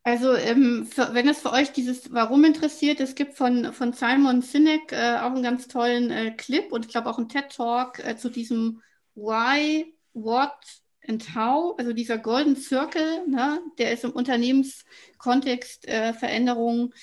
[0.04, 4.44] Also, ähm, für, wenn es für euch dieses Warum interessiert, es gibt von, von Simon
[4.44, 8.16] Sinek äh, auch einen ganz tollen äh, Clip und ich glaube auch einen TED-Talk äh,
[8.16, 8.84] zu diesem
[9.16, 10.52] Why, What
[11.08, 16.94] and How, also dieser Golden Circle, ne, der ist im Unternehmenskontext äh, Veränderungen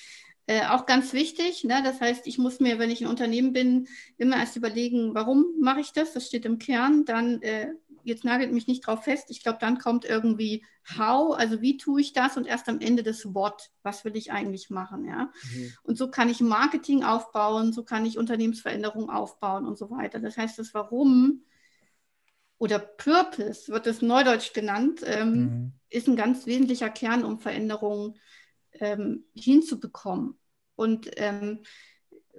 [0.46, 1.64] äh, auch ganz wichtig.
[1.64, 1.82] Ne?
[1.84, 5.80] Das heißt, ich muss mir, wenn ich ein Unternehmen bin, immer erst überlegen, warum mache
[5.80, 6.12] ich das?
[6.12, 7.04] Das steht im Kern.
[7.04, 7.68] Dann, äh,
[8.04, 9.26] jetzt nagelt mich nicht drauf fest.
[9.28, 10.64] Ich glaube, dann kommt irgendwie
[10.98, 12.36] how, also wie tue ich das?
[12.36, 15.04] Und erst am Ende das what, was will ich eigentlich machen?
[15.04, 15.32] Ja?
[15.54, 15.72] Mhm.
[15.82, 20.20] Und so kann ich Marketing aufbauen, so kann ich Unternehmensveränderung aufbauen und so weiter.
[20.20, 21.44] Das heißt, das Warum
[22.58, 25.72] oder Purpose wird es neudeutsch genannt, ähm, mhm.
[25.90, 28.18] ist ein ganz wesentlicher Kern, um Veränderungen
[28.74, 30.38] ähm, hinzubekommen.
[30.76, 31.64] Und ähm,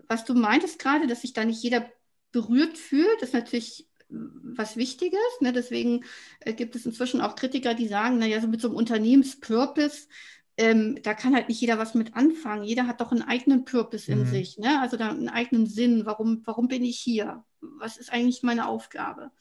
[0.07, 1.89] was du meintest gerade, dass sich da nicht jeder
[2.31, 5.19] berührt fühlt, ist natürlich was Wichtiges.
[5.41, 5.53] Ne?
[5.53, 6.03] Deswegen
[6.41, 10.07] äh, gibt es inzwischen auch Kritiker, die sagen, naja, so mit so einem Unternehmenspurpose,
[10.55, 12.63] ähm, da kann halt nicht jeder was mit anfangen.
[12.63, 14.27] Jeder hat doch einen eigenen Purpose in mhm.
[14.27, 14.79] sich, ne?
[14.81, 16.05] also da einen eigenen Sinn.
[16.05, 17.43] Warum, warum bin ich hier?
[17.59, 19.31] Was ist eigentlich meine Aufgabe?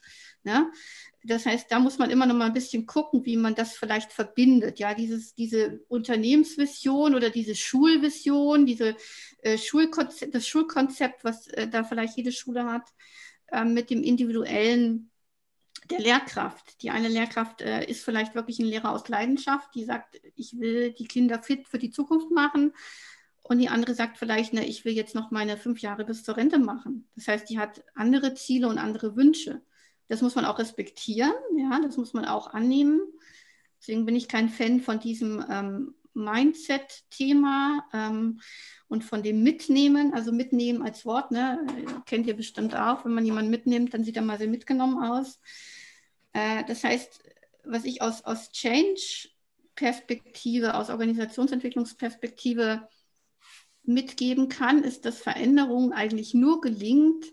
[0.43, 0.73] Ne?
[1.23, 4.13] Das heißt, da muss man immer noch mal ein bisschen gucken, wie man das vielleicht
[4.13, 4.79] verbindet.
[4.79, 8.97] Ja, dieses, diese Unternehmensvision oder diese Schulvision, diese,
[9.43, 12.89] äh, Schulkonzept, das Schulkonzept, was äh, da vielleicht jede Schule hat,
[13.53, 15.11] äh, mit dem individuellen
[15.91, 16.83] der Lehrkraft.
[16.83, 20.93] Die eine Lehrkraft äh, ist vielleicht wirklich ein Lehrer aus Leidenschaft, die sagt, ich will
[20.93, 22.73] die Kinder fit für die Zukunft machen.
[23.43, 26.37] Und die andere sagt vielleicht, na, ich will jetzt noch meine fünf Jahre bis zur
[26.37, 27.09] Rente machen.
[27.17, 29.63] Das heißt, die hat andere Ziele und andere Wünsche.
[30.09, 33.01] Das muss man auch respektieren, ja, das muss man auch annehmen.
[33.81, 38.41] Deswegen bin ich kein Fan von diesem ähm, Mindset-Thema ähm,
[38.89, 41.65] und von dem Mitnehmen, also mitnehmen als Wort, ne,
[42.07, 45.41] kennt ihr bestimmt auch, wenn man jemanden mitnimmt, dann sieht er mal sehr mitgenommen aus.
[46.33, 47.21] Äh, das heißt,
[47.65, 52.89] was ich aus, aus Change-Perspektive, aus Organisationsentwicklungsperspektive
[53.85, 57.25] mitgeben kann, ist, dass Veränderung eigentlich nur gelingt,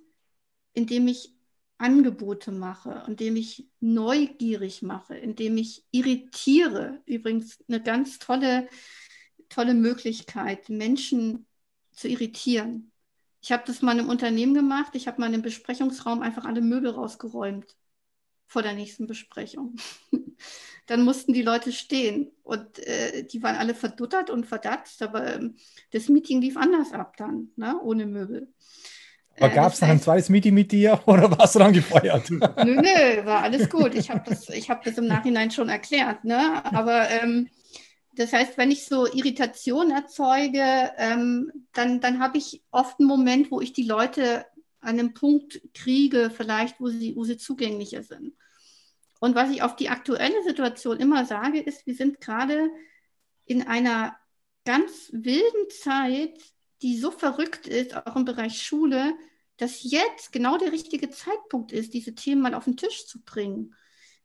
[0.73, 1.35] indem ich
[1.79, 7.01] Angebote mache, indem ich neugierig mache, indem ich irritiere.
[7.05, 8.67] Übrigens eine ganz tolle,
[9.47, 11.47] tolle Möglichkeit, Menschen
[11.91, 12.91] zu irritieren.
[13.41, 14.93] Ich habe das mal einem Unternehmen gemacht.
[14.95, 17.75] Ich habe mal einem Besprechungsraum einfach alle Möbel rausgeräumt
[18.45, 19.75] vor der nächsten Besprechung.
[20.87, 25.55] Dann mussten die Leute stehen und äh, die waren alle verduttert und verdatzt, aber ähm,
[25.91, 27.79] das Meeting lief anders ab dann, ne?
[27.79, 28.51] ohne Möbel.
[29.39, 32.29] Aber gab es noch ein zweites Meeting mit dir oder warst du dann gefeuert?
[32.31, 32.39] Nö,
[32.75, 33.95] nö, war alles gut.
[33.95, 36.23] Ich habe das, hab das im Nachhinein schon erklärt.
[36.23, 36.63] Ne?
[36.65, 37.49] Aber ähm,
[38.13, 43.51] das heißt, wenn ich so Irritation erzeuge, ähm, dann, dann habe ich oft einen Moment,
[43.51, 44.45] wo ich die Leute
[44.81, 48.33] an einem Punkt kriege, vielleicht, wo sie, wo sie zugänglicher sind.
[49.19, 52.69] Und was ich auf die aktuelle Situation immer sage, ist, wir sind gerade
[53.45, 54.17] in einer
[54.65, 56.37] ganz wilden Zeit,
[56.81, 59.13] die so verrückt ist, auch im Bereich Schule,
[59.59, 63.75] dass jetzt genau der richtige Zeitpunkt ist, diese Themen mal auf den Tisch zu bringen.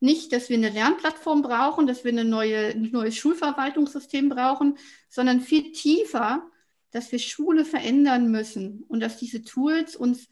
[0.01, 5.41] Nicht, dass wir eine Lernplattform brauchen, dass wir eine neue, ein neues Schulverwaltungssystem brauchen, sondern
[5.41, 6.49] viel tiefer,
[6.93, 10.29] dass wir Schule verändern müssen und dass diese Tools uns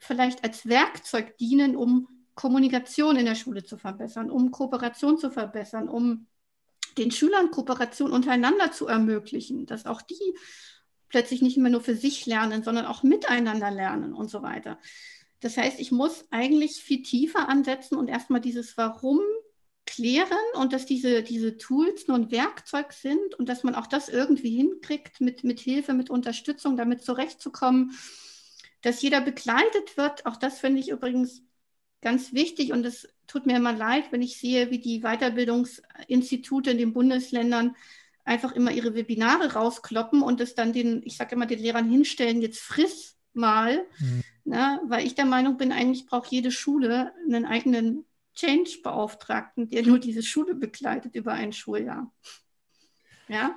[0.00, 5.88] vielleicht als Werkzeug dienen, um Kommunikation in der Schule zu verbessern, um Kooperation zu verbessern,
[5.88, 6.26] um
[6.98, 10.34] den Schülern Kooperation untereinander zu ermöglichen, dass auch die
[11.10, 14.78] plötzlich nicht mehr nur für sich lernen, sondern auch miteinander lernen und so weiter.
[15.40, 19.20] Das heißt, ich muss eigentlich viel tiefer ansetzen und erstmal dieses Warum
[19.86, 24.08] klären und dass diese, diese Tools nur ein Werkzeug sind und dass man auch das
[24.08, 27.92] irgendwie hinkriegt, mit, mit Hilfe, mit Unterstützung damit zurechtzukommen,
[28.82, 30.26] dass jeder begleitet wird.
[30.26, 31.42] Auch das finde ich übrigens
[32.02, 36.78] ganz wichtig und es tut mir immer leid, wenn ich sehe, wie die Weiterbildungsinstitute in
[36.78, 37.74] den Bundesländern
[38.30, 42.40] einfach immer ihre Webinare rauskloppen und es dann den, ich sage immer, den Lehrern hinstellen,
[42.40, 44.22] jetzt friss mal, mhm.
[44.44, 49.98] ne, weil ich der Meinung bin, eigentlich braucht jede Schule einen eigenen Change-Beauftragten, der nur
[49.98, 52.12] diese Schule begleitet über ein Schuljahr.
[53.26, 53.56] Ja.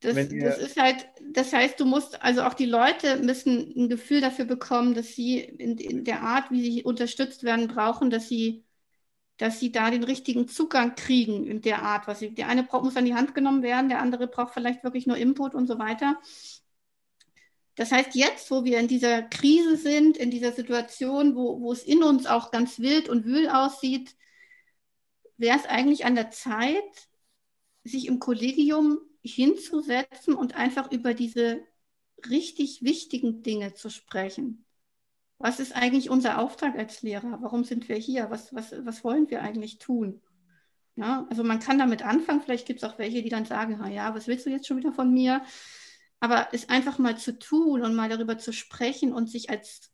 [0.00, 4.20] Das, das, ist halt, das heißt, du musst, also auch die Leute müssen ein Gefühl
[4.20, 8.64] dafür bekommen, dass sie in, in der Art, wie sie unterstützt werden, brauchen, dass sie
[9.38, 12.34] dass sie da den richtigen Zugang kriegen in der Art, was sie.
[12.34, 15.16] Der eine braucht, muss an die Hand genommen werden, der andere braucht vielleicht wirklich nur
[15.16, 16.20] Input und so weiter.
[17.76, 21.84] Das heißt, jetzt, wo wir in dieser Krise sind, in dieser Situation, wo, wo es
[21.84, 24.16] in uns auch ganz wild und wühl aussieht,
[25.36, 27.08] wäre es eigentlich an der Zeit,
[27.84, 31.64] sich im Kollegium hinzusetzen und einfach über diese
[32.28, 34.64] richtig wichtigen Dinge zu sprechen
[35.38, 37.38] was ist eigentlich unser Auftrag als Lehrer?
[37.40, 38.30] Warum sind wir hier?
[38.30, 40.20] Was, was, was wollen wir eigentlich tun?
[40.96, 44.14] Ja, also man kann damit anfangen, vielleicht gibt es auch welche, die dann sagen, ja,
[44.14, 45.44] was willst du jetzt schon wieder von mir?
[46.18, 49.92] Aber es einfach mal zu tun und mal darüber zu sprechen und sich als,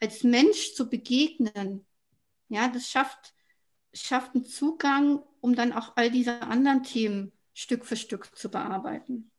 [0.00, 1.86] als Mensch zu begegnen,
[2.48, 3.32] ja, das schafft,
[3.94, 9.30] schafft einen Zugang, um dann auch all diese anderen Themen Stück für Stück zu bearbeiten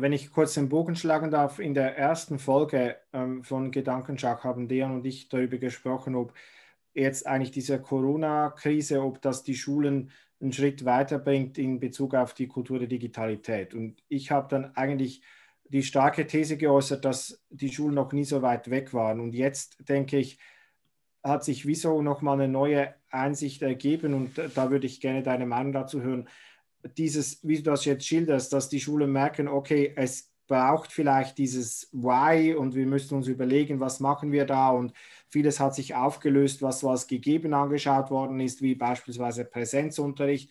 [0.00, 4.68] wenn ich kurz den Bogen schlagen darf, in der ersten Folge ähm, von Gedankenschach haben
[4.68, 6.32] Dejan und ich darüber gesprochen, ob
[6.94, 12.48] jetzt eigentlich diese Corona-Krise, ob das die Schulen einen Schritt weiterbringt in Bezug auf die
[12.48, 13.74] Kultur der Digitalität.
[13.74, 15.22] Und ich habe dann eigentlich
[15.68, 19.20] die starke These geäußert, dass die Schulen noch nie so weit weg waren.
[19.20, 20.38] Und jetzt denke ich,
[21.22, 25.72] hat sich wieso nochmal eine neue Einsicht ergeben und da würde ich gerne deine Meinung
[25.72, 26.28] dazu hören
[26.88, 31.88] dieses, wie du das jetzt schilderst, dass die Schulen merken, okay, es braucht vielleicht dieses
[31.92, 34.92] Why und wir müssen uns überlegen, was machen wir da und
[35.28, 40.50] vieles hat sich aufgelöst, was was gegeben angeschaut worden ist, wie beispielsweise Präsenzunterricht.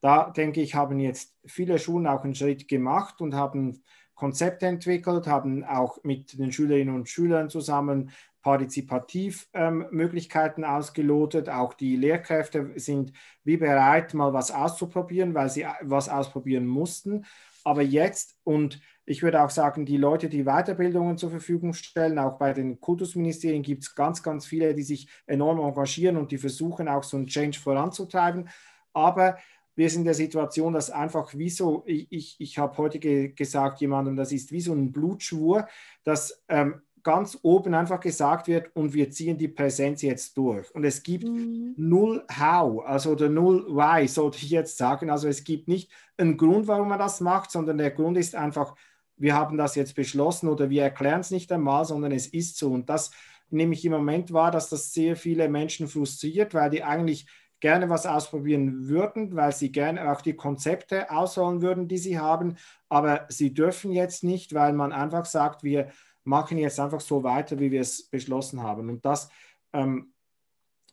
[0.00, 3.82] Da denke ich, haben jetzt viele Schulen auch einen Schritt gemacht und haben
[4.16, 8.10] Konzepte entwickelt, haben auch mit den Schülerinnen und Schülern zusammen
[8.42, 11.48] Partizipativmöglichkeiten ähm, ausgelotet.
[11.48, 13.12] Auch die Lehrkräfte sind
[13.44, 17.24] wie bereit, mal was auszuprobieren, weil sie äh, was ausprobieren mussten.
[17.62, 22.38] Aber jetzt und ich würde auch sagen, die Leute, die Weiterbildungen zur Verfügung stellen, auch
[22.38, 26.88] bei den Kultusministerien gibt es ganz, ganz viele, die sich enorm engagieren und die versuchen
[26.88, 28.48] auch so einen Change voranzutreiben.
[28.92, 29.36] Aber
[29.76, 33.28] wir sind in der Situation, dass einfach wie so, ich, ich, ich habe heute ge
[33.28, 35.68] gesagt jemandem, das ist wie so ein Blutschwur,
[36.02, 40.74] dass ähm, ganz oben einfach gesagt wird und wir ziehen die Präsenz jetzt durch.
[40.74, 41.74] Und es gibt mhm.
[41.76, 45.08] null How, also oder null Why, sollte ich jetzt sagen.
[45.08, 48.74] Also es gibt nicht einen Grund, warum man das macht, sondern der Grund ist einfach,
[49.16, 52.72] wir haben das jetzt beschlossen oder wir erklären es nicht einmal, sondern es ist so.
[52.72, 53.12] Und das
[53.50, 57.28] nehme ich im Moment wahr, dass das sehr viele Menschen frustriert, weil die eigentlich
[57.60, 62.56] gerne was ausprobieren würden, weil sie gerne auch die Konzepte ausholen würden, die sie haben,
[62.88, 65.90] aber sie dürfen jetzt nicht, weil man einfach sagt, wir
[66.24, 68.88] machen jetzt einfach so weiter, wie wir es beschlossen haben.
[68.90, 69.30] Und das
[69.72, 70.12] Ähm,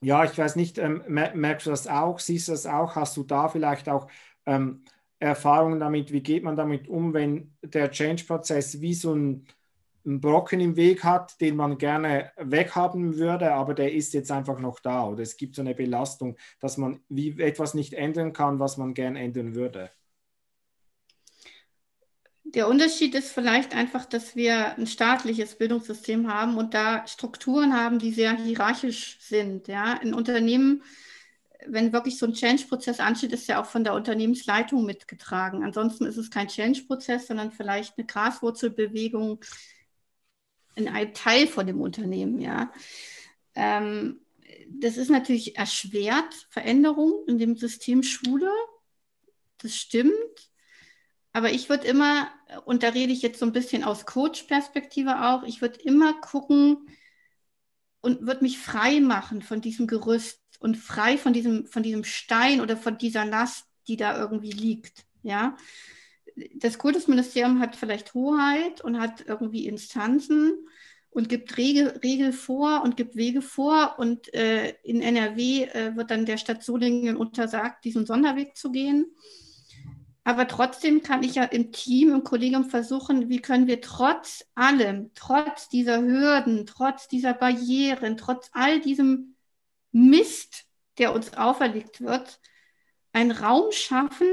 [0.01, 2.95] ja, ich weiß nicht, ähm, merkst du das auch, siehst du das auch?
[2.95, 4.07] Hast du da vielleicht auch
[4.45, 4.83] ähm,
[5.19, 6.11] Erfahrungen damit?
[6.11, 9.47] Wie geht man damit um, wenn der Change-Prozess wie so ein,
[10.05, 14.59] ein, Brocken im Weg hat, den man gerne weghaben würde, aber der ist jetzt einfach
[14.59, 18.59] noch da oder es gibt so eine Belastung, dass man wie etwas nicht ändern kann,
[18.59, 19.91] was man gerne ändern würde?
[22.53, 27.97] Der Unterschied ist vielleicht einfach, dass wir ein staatliches Bildungssystem haben und da Strukturen haben,
[27.97, 29.67] die sehr hierarchisch sind.
[29.67, 29.93] Ja?
[29.93, 30.83] In Unternehmen,
[31.65, 35.63] wenn wirklich so ein Change-Prozess ansteht, ist ja auch von der Unternehmensleitung mitgetragen.
[35.63, 39.39] Ansonsten ist es kein Change-Prozess, sondern vielleicht eine Graswurzelbewegung
[40.75, 42.39] in einem Teil von dem Unternehmen.
[42.39, 42.71] Ja?
[43.55, 44.21] Ähm,
[44.69, 48.51] das ist natürlich erschwert, Veränderungen in dem System Schule.
[49.59, 50.13] Das stimmt.
[51.31, 52.29] Aber ich würde immer,
[52.65, 56.87] und da rede ich jetzt so ein bisschen aus Coach-Perspektive auch, ich würde immer gucken
[58.01, 62.61] und würde mich frei machen von diesem Gerüst und frei von diesem, von diesem Stein
[62.61, 65.05] oder von dieser Last, die da irgendwie liegt.
[65.23, 65.57] Ja.
[66.55, 70.67] Das Kultusministerium hat vielleicht Hoheit und hat irgendwie Instanzen
[71.09, 73.95] und gibt Regel, Regel vor und gibt Wege vor.
[73.97, 79.05] Und äh, in NRW äh, wird dann der Stadt Solingen untersagt, diesen Sonderweg zu gehen.
[80.25, 85.11] Aber trotzdem kann ich ja im Team, im Kollegium versuchen, wie können wir trotz allem,
[85.15, 89.35] trotz dieser Hürden, trotz dieser Barrieren, trotz all diesem
[89.91, 90.65] Mist,
[90.97, 92.39] der uns auferlegt wird,
[93.11, 94.29] einen Raum schaffen,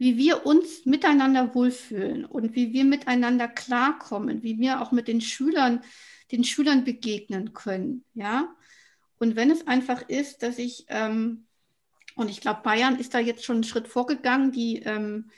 [0.00, 5.20] wie wir uns miteinander wohlfühlen und wie wir miteinander klarkommen, wie wir auch mit den
[5.20, 5.82] Schülern,
[6.32, 8.48] den Schülern begegnen können, ja.
[9.18, 11.44] Und wenn es einfach ist, dass ich ähm,
[12.16, 15.30] und ich glaube, Bayern ist da jetzt schon einen Schritt vorgegangen, die, ähm,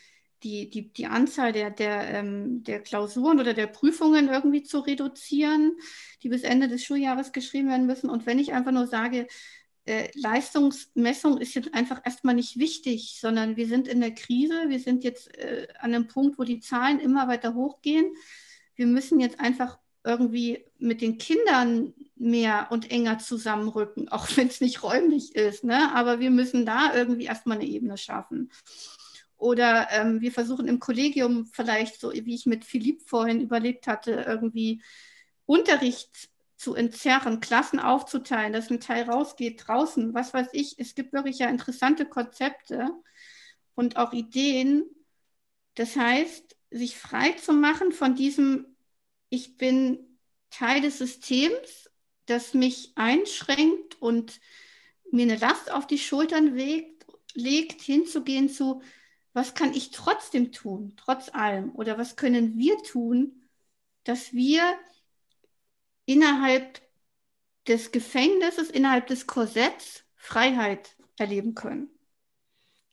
[0.42, 5.76] die, die, die Anzahl der, der, ähm, der Klausuren oder der Prüfungen irgendwie zu reduzieren,
[6.22, 8.10] die bis Ende des Schuljahres geschrieben werden müssen.
[8.10, 9.26] Und wenn ich einfach nur sage,
[9.84, 14.80] äh, Leistungsmessung ist jetzt einfach erstmal nicht wichtig, sondern wir sind in der Krise, wir
[14.80, 18.14] sind jetzt äh, an einem Punkt, wo die Zahlen immer weiter hochgehen.
[18.76, 24.60] Wir müssen jetzt einfach irgendwie mit den Kindern mehr und enger zusammenrücken, auch wenn es
[24.60, 25.64] nicht räumlich ist.
[25.64, 25.92] Ne?
[25.94, 28.50] Aber wir müssen da irgendwie erstmal eine Ebene schaffen.
[29.36, 34.12] Oder ähm, wir versuchen im Kollegium vielleicht, so wie ich mit Philipp vorhin überlegt hatte,
[34.12, 34.80] irgendwie
[35.46, 36.30] Unterricht
[36.62, 40.78] zu entzerren, Klassen aufzuteilen, dass ein Teil rausgeht draußen, was weiß ich.
[40.78, 42.90] Es gibt wirklich ja interessante Konzepte
[43.74, 44.84] und auch Ideen.
[45.74, 48.72] Das heißt, sich frei zu machen von diesem
[49.28, 50.18] ich bin
[50.50, 51.90] Teil des Systems,
[52.26, 54.40] das mich einschränkt und
[55.10, 58.82] mir eine Last auf die Schultern legt, legt hinzugehen zu,
[59.32, 61.74] was kann ich trotzdem tun, trotz allem?
[61.74, 63.48] Oder was können wir tun,
[64.04, 64.62] dass wir
[66.12, 66.80] innerhalb
[67.68, 71.88] des Gefängnisses, innerhalb des Korsetts Freiheit erleben können?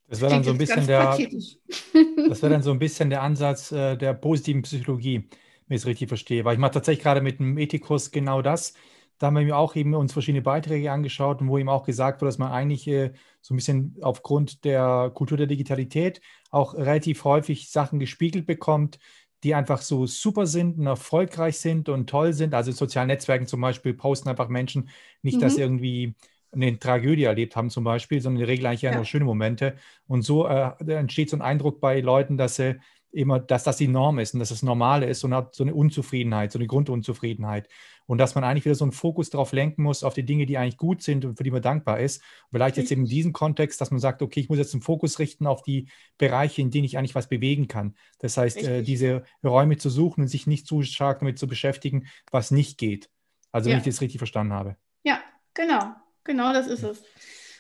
[0.07, 1.17] Das wäre dann so ein bisschen der,
[2.27, 5.29] das wäre dann so ein bisschen der Ansatz äh, der positiven Psychologie
[5.69, 6.43] wenn ich es richtig verstehe.
[6.43, 8.73] Weil ich mache tatsächlich gerade mit einem Ethikurs genau das.
[9.19, 12.29] Da haben wir auch eben uns verschiedene Beiträge angeschaut und wo eben auch gesagt wurde,
[12.29, 13.11] dass man eigentlich äh,
[13.41, 18.97] so ein bisschen aufgrund der Kultur der Digitalität auch relativ häufig Sachen gespiegelt bekommt,
[19.43, 22.53] die einfach so super sind und erfolgreich sind und toll sind.
[22.53, 24.89] Also in sozialen Netzwerken zum Beispiel posten einfach Menschen
[25.21, 25.41] nicht, mhm.
[25.41, 26.13] dass sie irgendwie
[26.51, 28.95] eine Tragödie erlebt haben zum Beispiel, sondern in der Regel eigentlich ja.
[28.95, 29.75] nur schöne Momente.
[30.07, 32.79] Und so äh, entsteht so ein Eindruck bei Leuten, dass sie
[33.11, 35.73] immer, dass das die Norm ist und dass das Normale ist und hat so eine
[35.73, 37.67] Unzufriedenheit, so eine Grundunzufriedenheit.
[38.05, 40.57] Und dass man eigentlich wieder so einen Fokus darauf lenken muss, auf die Dinge, die
[40.57, 42.21] eigentlich gut sind und für die man dankbar ist.
[42.21, 44.81] Und vielleicht jetzt eben in diesem Kontext, dass man sagt, okay, ich muss jetzt einen
[44.81, 47.95] Fokus richten auf die Bereiche, in denen ich eigentlich was bewegen kann.
[48.19, 52.07] Das heißt, äh, diese Räume zu suchen und sich nicht zu stark damit zu beschäftigen,
[52.31, 53.09] was nicht geht.
[53.51, 53.73] Also, ja.
[53.73, 54.75] wenn ich das richtig verstanden habe.
[55.03, 55.19] Ja,
[55.53, 55.93] genau.
[56.23, 57.03] Genau das ist es.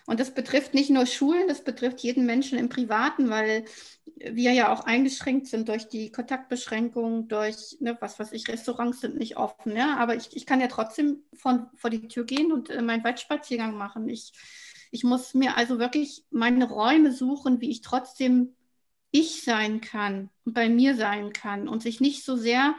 [0.09, 3.65] Und das betrifft nicht nur Schulen, das betrifft jeden Menschen im Privaten, weil
[4.15, 9.17] wir ja auch eingeschränkt sind durch die Kontaktbeschränkung, durch, ne, was weiß ich, Restaurants sind
[9.19, 12.71] nicht offen, ja, aber ich, ich kann ja trotzdem von, vor die Tür gehen und
[12.71, 14.09] äh, meinen Waldspaziergang machen.
[14.09, 14.33] Ich,
[14.89, 18.55] ich muss mir also wirklich meine Räume suchen, wie ich trotzdem
[19.11, 22.73] ich sein kann und bei mir sein kann und sich nicht so sehr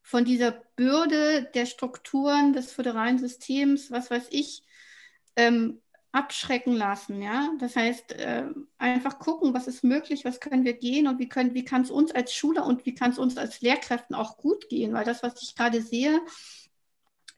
[0.00, 4.62] von dieser Bürde der Strukturen des föderalen Systems, was weiß ich,
[5.36, 7.50] ähm, abschrecken lassen, ja.
[7.60, 8.46] Das heißt, äh,
[8.78, 12.12] einfach gucken, was ist möglich, was können wir gehen und wie wie kann es uns
[12.12, 15.40] als Schüler und wie kann es uns als Lehrkräften auch gut gehen, weil das, was
[15.42, 16.20] ich gerade sehe,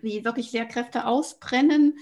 [0.01, 1.99] wie wirklich Lehrkräfte ausbrennen,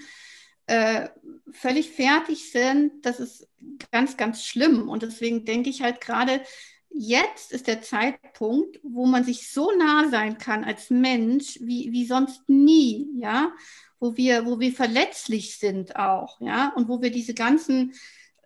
[0.67, 1.09] äh,
[1.51, 3.49] völlig fertig sind, das ist
[3.91, 4.87] ganz, ganz schlimm.
[4.89, 6.41] Und deswegen denke ich halt gerade,
[6.93, 12.05] jetzt ist der Zeitpunkt, wo man sich so nah sein kann als Mensch wie, wie
[12.05, 13.51] sonst nie, ja,
[13.99, 17.93] wo wir, wo wir verletzlich sind auch, ja, und wo wir diese ganzen,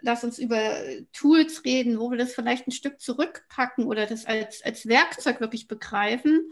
[0.01, 0.77] lass uns über
[1.13, 5.67] Tools reden, wo wir das vielleicht ein Stück zurückpacken oder das als, als Werkzeug wirklich
[5.67, 6.51] begreifen.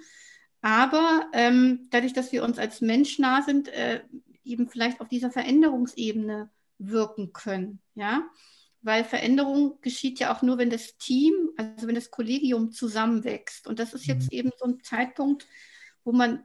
[0.61, 4.01] Aber ähm, dadurch, dass wir uns als Mensch nah sind, äh,
[4.45, 8.23] eben vielleicht auf dieser Veränderungsebene wirken können, ja
[8.83, 13.65] weil Veränderung geschieht ja auch nur, wenn das Team, also wenn das Kollegium zusammenwächst.
[13.67, 14.37] Und das ist jetzt mhm.
[14.37, 15.47] eben so ein Zeitpunkt,
[16.03, 16.43] wo man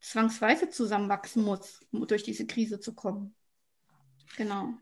[0.00, 3.34] zwangsweise zusammenwachsen muss, um durch diese Krise zu kommen.
[4.36, 4.74] Genau.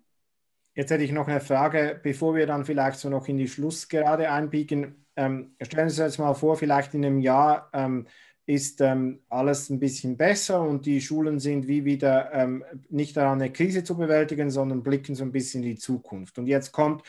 [0.75, 4.31] Jetzt hätte ich noch eine Frage, bevor wir dann vielleicht so noch in die Schlussgerade
[4.31, 5.07] einbiegen.
[5.17, 8.07] Ähm, stellen Sie sich jetzt mal vor, vielleicht in einem Jahr ähm,
[8.47, 13.41] ist ähm, alles ein bisschen besser und die Schulen sind wie wieder ähm, nicht daran,
[13.41, 16.39] eine Krise zu bewältigen, sondern blicken so ein bisschen in die Zukunft.
[16.39, 17.03] Und jetzt kommt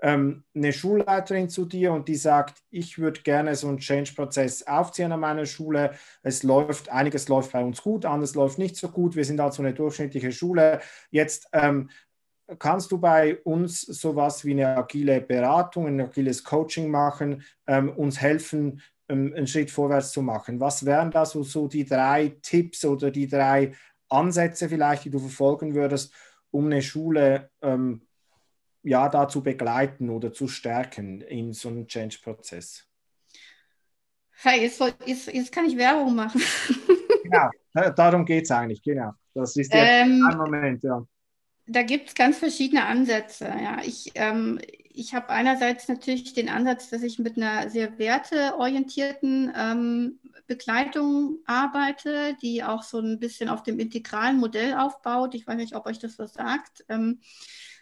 [0.00, 5.10] ähm, eine Schulleiterin zu dir und die sagt, ich würde gerne so einen Change-Prozess aufziehen
[5.10, 5.94] an meiner Schule.
[6.22, 9.16] Es läuft, einiges läuft bei uns gut, anderes läuft nicht so gut.
[9.16, 10.80] Wir sind also eine durchschnittliche Schule.
[11.10, 11.90] Jetzt ähm,
[12.58, 18.20] kannst du bei uns sowas wie eine agile Beratung, ein agiles Coaching machen, ähm, uns
[18.20, 20.60] helfen, einen Schritt vorwärts zu machen.
[20.60, 23.74] Was wären da so, so die drei Tipps oder die drei
[24.08, 26.12] Ansätze vielleicht, die du verfolgen würdest,
[26.50, 28.06] um eine Schule ähm,
[28.82, 32.86] ja, da zu begleiten oder zu stärken in so einem Change-Prozess?
[34.42, 36.40] Hey, jetzt, jetzt, jetzt, kann ich Werbung machen.
[37.22, 37.50] genau,
[37.96, 39.12] darum geht es eigentlich, genau.
[39.32, 41.04] Das ist der ähm, Moment, ja.
[41.66, 43.46] Da gibt es ganz verschiedene Ansätze.
[43.46, 43.78] Ja.
[43.82, 44.60] Ich, ähm,
[44.96, 52.36] ich habe einerseits natürlich den Ansatz, dass ich mit einer sehr werteorientierten ähm, Begleitung arbeite,
[52.40, 55.34] die auch so ein bisschen auf dem integralen Modell aufbaut.
[55.34, 56.84] Ich weiß nicht, ob euch das was sagt.
[56.88, 57.20] Ähm,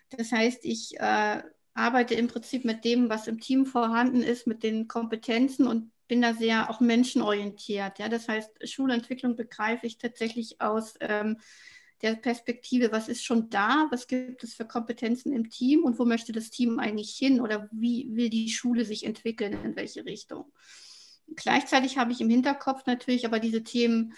[0.09, 1.43] das heißt, ich äh,
[1.75, 6.23] arbeite im Prinzip mit dem, was im Team vorhanden ist, mit den Kompetenzen und bin
[6.23, 7.99] da sehr auch menschenorientiert.
[7.99, 8.09] Ja?
[8.09, 11.39] Das heißt, Schulentwicklung begreife ich tatsächlich aus ähm,
[12.03, 16.05] der Perspektive, was ist schon da, was gibt es für Kompetenzen im Team und wo
[16.05, 20.53] möchte das Team eigentlich hin oder wie will die Schule sich entwickeln, in welche Richtung.
[21.37, 24.15] Gleichzeitig habe ich im Hinterkopf natürlich aber diese Themen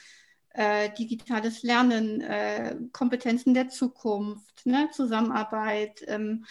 [0.54, 6.46] äh, digitales Lernen, äh, Kompetenzen der Zukunft, ne, Zusammenarbeit, ähm,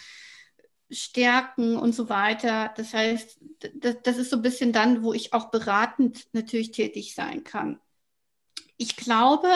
[0.90, 2.72] Stärken und so weiter.
[2.76, 3.38] Das heißt,
[3.74, 7.80] das, das ist so ein bisschen dann, wo ich auch beratend natürlich tätig sein kann.
[8.76, 9.48] Ich glaube,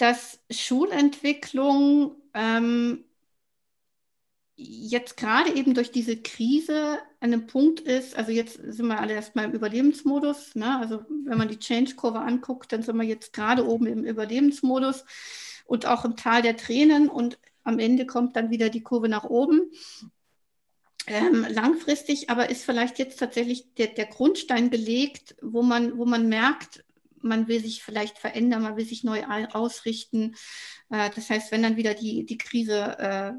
[0.00, 3.04] dass Schulentwicklung ähm,
[4.56, 9.14] jetzt gerade eben durch diese Krise an einem Punkt ist, also jetzt sind wir alle
[9.14, 10.78] erstmal im Überlebensmodus, ne?
[10.78, 15.04] also wenn man die Change-Kurve anguckt, dann sind wir jetzt gerade oben im Überlebensmodus
[15.66, 19.24] und auch im Tal der Tränen und am Ende kommt dann wieder die Kurve nach
[19.24, 19.70] oben.
[21.06, 26.28] Ähm, langfristig aber ist vielleicht jetzt tatsächlich der, der Grundstein gelegt, wo man, wo man
[26.28, 26.84] merkt,
[27.22, 30.34] man will sich vielleicht verändern, man will sich neu ausrichten.
[30.90, 33.32] Äh, das heißt, wenn dann wieder die, die Krise, äh,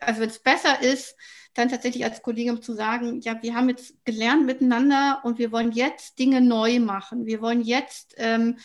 [0.00, 1.16] also wenn es besser ist,
[1.54, 5.72] dann tatsächlich als Kollegium zu sagen, ja, wir haben jetzt gelernt miteinander und wir wollen
[5.72, 7.26] jetzt Dinge neu machen.
[7.26, 8.58] Wir wollen jetzt ähm,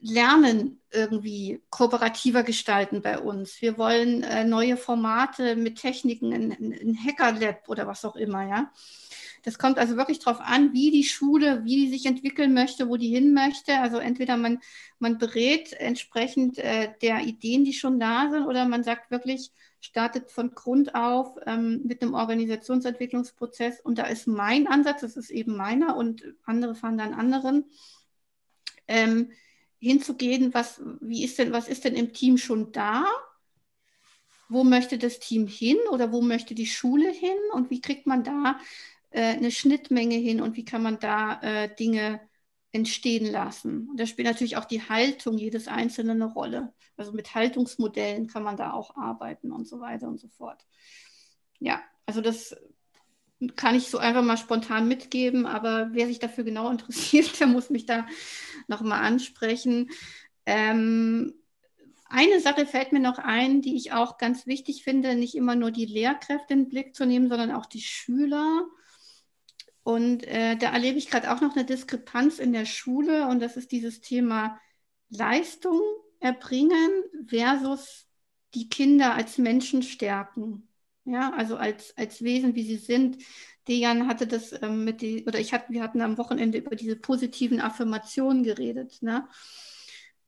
[0.00, 3.60] Lernen irgendwie kooperativer gestalten bei uns.
[3.60, 8.72] Wir wollen äh, neue Formate mit Techniken, ein, ein Hacker-Lab oder was auch immer, ja.
[9.42, 12.96] Das kommt also wirklich darauf an, wie die Schule, wie die sich entwickeln möchte, wo
[12.96, 13.78] die hin möchte.
[13.78, 14.60] Also entweder man,
[14.98, 20.30] man berät entsprechend äh, der Ideen, die schon da sind, oder man sagt wirklich, startet
[20.30, 23.80] von Grund auf ähm, mit einem Organisationsentwicklungsprozess.
[23.80, 27.64] Und da ist mein Ansatz, das ist eben meiner und andere fahren dann anderen,
[28.88, 29.30] ähm,
[29.78, 33.06] hinzugehen, was, wie ist denn, was ist denn im Team schon da?
[34.50, 38.24] Wo möchte das Team hin oder wo möchte die Schule hin und wie kriegt man
[38.24, 38.58] da
[39.18, 42.20] eine Schnittmenge hin und wie kann man da äh, Dinge
[42.72, 43.88] entstehen lassen.
[43.90, 46.72] Und da spielt natürlich auch die Haltung jedes Einzelnen eine Rolle.
[46.96, 50.64] Also mit Haltungsmodellen kann man da auch arbeiten und so weiter und so fort.
[51.58, 52.56] Ja, also das
[53.56, 57.70] kann ich so einfach mal spontan mitgeben, aber wer sich dafür genau interessiert, der muss
[57.70, 58.06] mich da
[58.68, 59.90] nochmal ansprechen.
[60.46, 61.34] Ähm,
[62.08, 65.70] eine Sache fällt mir noch ein, die ich auch ganz wichtig finde, nicht immer nur
[65.70, 68.66] die Lehrkräfte in den Blick zu nehmen, sondern auch die Schüler.
[69.82, 73.56] Und äh, da erlebe ich gerade auch noch eine Diskrepanz in der Schule und das
[73.56, 74.60] ist dieses Thema
[75.08, 75.80] Leistung
[76.20, 76.90] erbringen
[77.26, 78.06] versus
[78.54, 80.68] die Kinder als Menschen stärken.
[81.04, 83.22] Ja, also als, als Wesen, wie sie sind.
[83.68, 86.96] Dejan hatte das ähm, mit die, oder ich hatte, wir hatten am Wochenende über diese
[86.96, 88.98] positiven Affirmationen geredet.
[89.00, 89.26] Ne?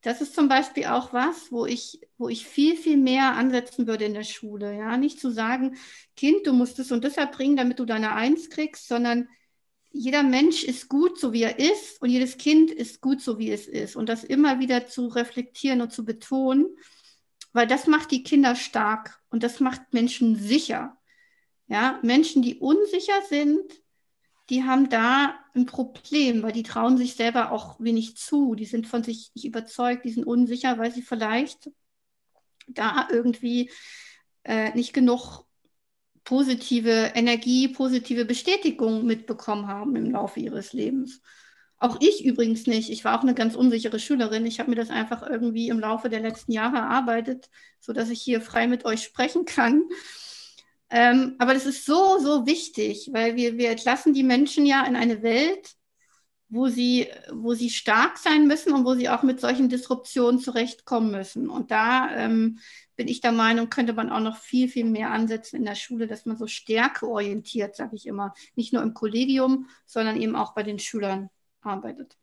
[0.02, 4.04] das ist zum Beispiel auch was, wo ich, wo ich viel, viel mehr ansetzen würde
[4.04, 4.76] in der Schule.
[4.76, 5.76] Ja, nicht zu sagen,
[6.16, 9.28] Kind, du musst es und deshalb bringen, damit du deine Eins kriegst, sondern
[9.92, 13.50] jeder Mensch ist gut, so wie er ist, und jedes Kind ist gut, so wie
[13.50, 13.96] es ist.
[13.96, 16.66] Und das immer wieder zu reflektieren und zu betonen,
[17.52, 20.96] weil das macht die Kinder stark und das macht Menschen sicher.
[21.68, 23.62] Ja, Menschen, die unsicher sind,
[24.50, 28.54] die haben da ein Problem, weil die trauen sich selber auch wenig zu.
[28.54, 31.70] Die sind von sich nicht überzeugt, die sind unsicher, weil sie vielleicht
[32.66, 33.70] da irgendwie
[34.44, 35.44] äh, nicht genug
[36.24, 41.20] positive Energie, positive Bestätigung mitbekommen haben im Laufe ihres Lebens.
[41.78, 42.90] Auch ich übrigens nicht.
[42.90, 44.46] Ich war auch eine ganz unsichere Schülerin.
[44.46, 47.48] Ich habe mir das einfach irgendwie im Laufe der letzten Jahre erarbeitet,
[47.80, 49.82] sodass ich hier frei mit euch sprechen kann.
[50.90, 54.94] Ähm, aber das ist so, so wichtig, weil wir, wir entlassen die Menschen ja in
[54.94, 55.72] eine Welt,
[56.52, 61.10] wo sie, wo sie stark sein müssen und wo sie auch mit solchen Disruptionen zurechtkommen
[61.10, 61.48] müssen.
[61.48, 62.58] Und da ähm,
[62.94, 66.06] bin ich der Meinung, könnte man auch noch viel, viel mehr ansetzen in der Schule,
[66.06, 70.62] dass man so stärkeorientiert, sage ich immer, nicht nur im Kollegium, sondern eben auch bei
[70.62, 71.30] den Schülern
[71.62, 72.18] arbeitet.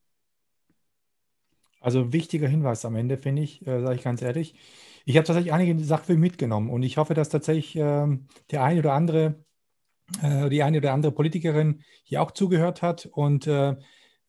[1.82, 4.54] Also wichtiger Hinweis am Ende, finde ich, äh, sage ich ganz ehrlich.
[5.06, 8.08] Ich habe tatsächlich einige Sachen mitgenommen und ich hoffe, dass tatsächlich äh,
[8.52, 9.44] der eine oder andere,
[10.22, 13.76] äh, die eine oder andere Politikerin hier auch zugehört hat und äh,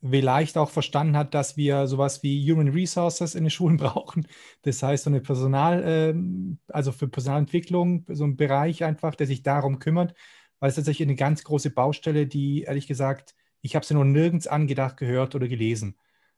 [0.02, 4.26] vielleicht auch verstanden hat, dass wir sowas wie Human Resources in den Schulen brauchen.
[4.62, 9.42] Das heißt, so eine Personal, ähm, also für Personalentwicklung, so ein Bereich einfach, der sich
[9.42, 10.14] darum kümmert,
[10.58, 14.46] weil es tatsächlich eine ganz große Baustelle, die ehrlich gesagt, ich habe sie noch nirgends
[14.46, 15.96] angedacht, gehört oder gelesen.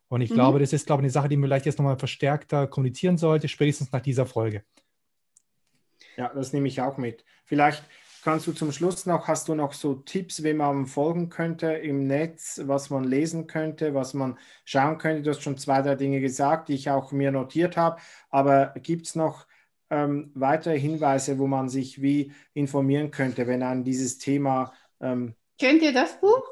[0.09, 0.35] Und ich mhm.
[0.35, 3.49] glaube, das ist, glaube ich, eine Sache, die man vielleicht jetzt nochmal verstärkter kommunizieren sollte,
[3.49, 4.65] spätestens nach dieser Folge.
[6.17, 7.25] Ja, das nehme ich auch mit.
[7.45, 7.83] Vielleicht
[8.23, 12.07] Kannst du zum Schluss noch, hast du noch so Tipps, wie man folgen könnte im
[12.07, 15.23] Netz, was man lesen könnte, was man schauen könnte?
[15.23, 18.01] Du hast schon zwei, drei Dinge gesagt, die ich auch mir notiert habe,
[18.31, 19.49] aber gibt es noch
[19.91, 24.73] ähm, weitere Hinweise, wo man sich wie informieren könnte, wenn an dieses Thema...
[25.01, 26.45] Ähm Kennt ihr das Buch?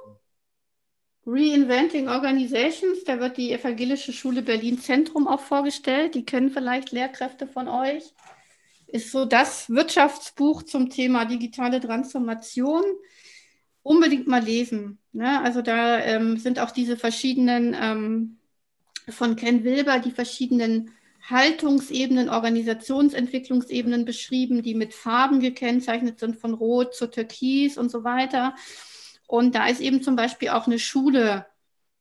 [1.25, 6.17] Reinventing Organizations, da wird die Evangelische Schule Berlin Zentrum auch vorgestellt.
[6.17, 8.13] Die kennen vielleicht Lehrkräfte von euch
[8.93, 12.83] ist so das Wirtschaftsbuch zum Thema digitale Transformation.
[13.83, 14.99] Unbedingt mal lesen.
[15.13, 15.41] Ne?
[15.41, 18.39] Also da ähm, sind auch diese verschiedenen ähm,
[19.09, 20.91] von Ken Wilber, die verschiedenen
[21.23, 28.55] Haltungsebenen, Organisationsentwicklungsebenen beschrieben, die mit Farben gekennzeichnet sind, von Rot zu Türkis und so weiter.
[29.27, 31.47] Und da ist eben zum Beispiel auch eine Schule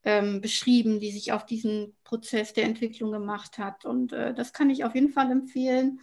[0.04, 3.86] ähm, beschrieben, die sich auf diesen Prozess der Entwicklung gemacht hat.
[3.86, 6.00] Und äh, das kann ich auf jeden Fall empfehlen.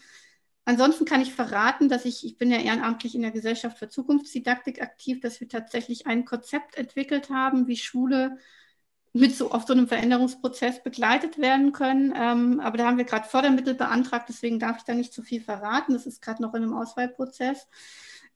[0.68, 4.82] Ansonsten kann ich verraten, dass ich, ich bin ja ehrenamtlich in der Gesellschaft für Zukunftsdidaktik
[4.82, 8.38] aktiv, dass wir tatsächlich ein Konzept entwickelt haben, wie Schule
[9.12, 12.12] mit so auf so einem Veränderungsprozess begleitet werden können.
[12.16, 15.40] Ähm, aber da haben wir gerade Fördermittel beantragt, deswegen darf ich da nicht zu viel
[15.40, 15.92] verraten.
[15.92, 17.68] Das ist gerade noch in einem Auswahlprozess.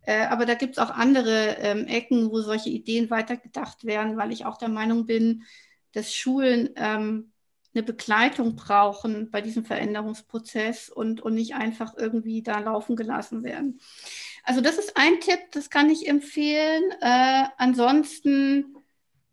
[0.02, 4.30] Äh, aber da gibt es auch andere ähm, Ecken, wo solche Ideen weitergedacht werden, weil
[4.30, 5.42] ich auch der Meinung bin,
[5.92, 7.32] dass Schulen ähm,
[7.74, 13.80] eine Begleitung brauchen bei diesem Veränderungsprozess und, und nicht einfach irgendwie da laufen gelassen werden.
[14.42, 16.82] Also das ist ein Tipp, das kann ich empfehlen.
[17.00, 18.76] Äh, ansonsten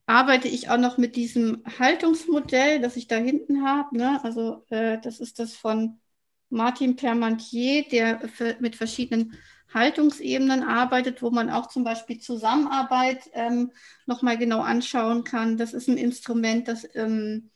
[0.05, 3.97] arbeite ich auch noch mit diesem Haltungsmodell, das ich da hinten habe.
[3.97, 4.23] Ne?
[4.23, 5.99] Also äh, das ist das von
[6.49, 8.21] Martin Permantier, der
[8.59, 9.37] mit verschiedenen
[9.73, 13.71] Haltungsebenen arbeitet, wo man auch zum Beispiel Zusammenarbeit ähm,
[14.05, 15.57] nochmal genau anschauen kann.
[15.57, 17.49] Das ist ein Instrument, das ähm,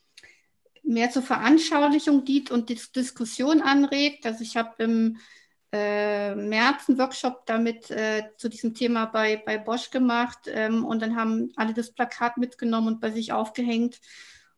[0.84, 4.25] mehr zur Veranschaulichung dient und Dis Diskussion anregt.
[4.25, 5.17] Also ich habe im
[5.71, 11.01] äh, März einen Workshop damit äh, zu diesem Thema bei, bei Bosch gemacht ähm, und
[11.01, 13.99] dann haben alle das Plakat mitgenommen und bei sich aufgehängt.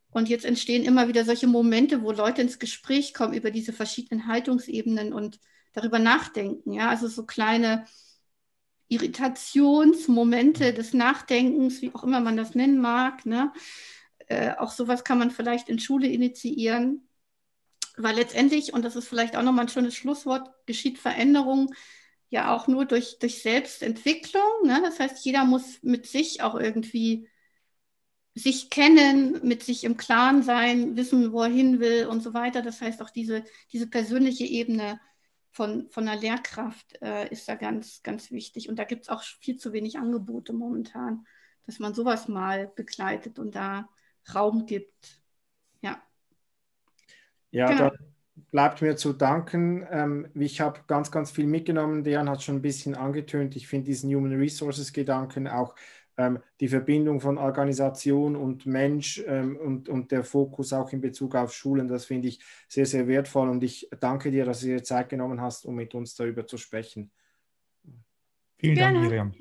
[0.09, 4.27] Und jetzt entstehen immer wieder solche Momente, wo Leute ins Gespräch kommen über diese verschiedenen
[4.27, 5.39] Haltungsebenen und
[5.73, 6.73] darüber nachdenken.
[6.73, 7.85] Ja, also so kleine
[8.89, 13.25] Irritationsmomente des Nachdenkens, wie auch immer man das nennen mag.
[13.25, 13.51] Ne?
[14.27, 17.07] Äh, auch sowas kann man vielleicht in Schule initiieren,
[17.97, 21.73] weil letztendlich, und das ist vielleicht auch nochmal ein schönes Schlusswort, geschieht Veränderung
[22.29, 24.65] ja auch nur durch, durch Selbstentwicklung.
[24.65, 24.81] Ne?
[24.83, 27.27] Das heißt, jeder muss mit sich auch irgendwie
[28.35, 32.63] sich kennen, mit sich im Klaren sein, wissen, wo er hin will und so weiter.
[32.63, 34.99] Das heißt, auch diese, diese persönliche Ebene
[35.51, 38.69] von, von einer Lehrkraft äh, ist da ganz, ganz wichtig.
[38.69, 41.27] Und da gibt es auch viel zu wenig Angebote momentan,
[41.67, 43.87] dass man sowas mal begleitet und da
[44.33, 45.21] Raum gibt.
[45.81, 46.01] Ja.
[47.51, 47.89] Ja, genau.
[47.89, 47.95] da
[48.51, 49.85] bleibt mir zu danken.
[49.89, 52.03] Ähm, ich habe ganz, ganz viel mitgenommen.
[52.03, 53.55] Dejan hat schon ein bisschen angetönt.
[53.55, 55.75] Ich finde diesen Human Resources Gedanken auch
[56.17, 61.35] ähm, die Verbindung von Organisation und Mensch ähm, und, und der Fokus auch in Bezug
[61.35, 64.83] auf Schulen, das finde ich sehr, sehr wertvoll und ich danke dir, dass du dir
[64.83, 67.11] Zeit genommen hast, um mit uns darüber zu sprechen.
[68.57, 69.33] Vielen Dank, Miriam.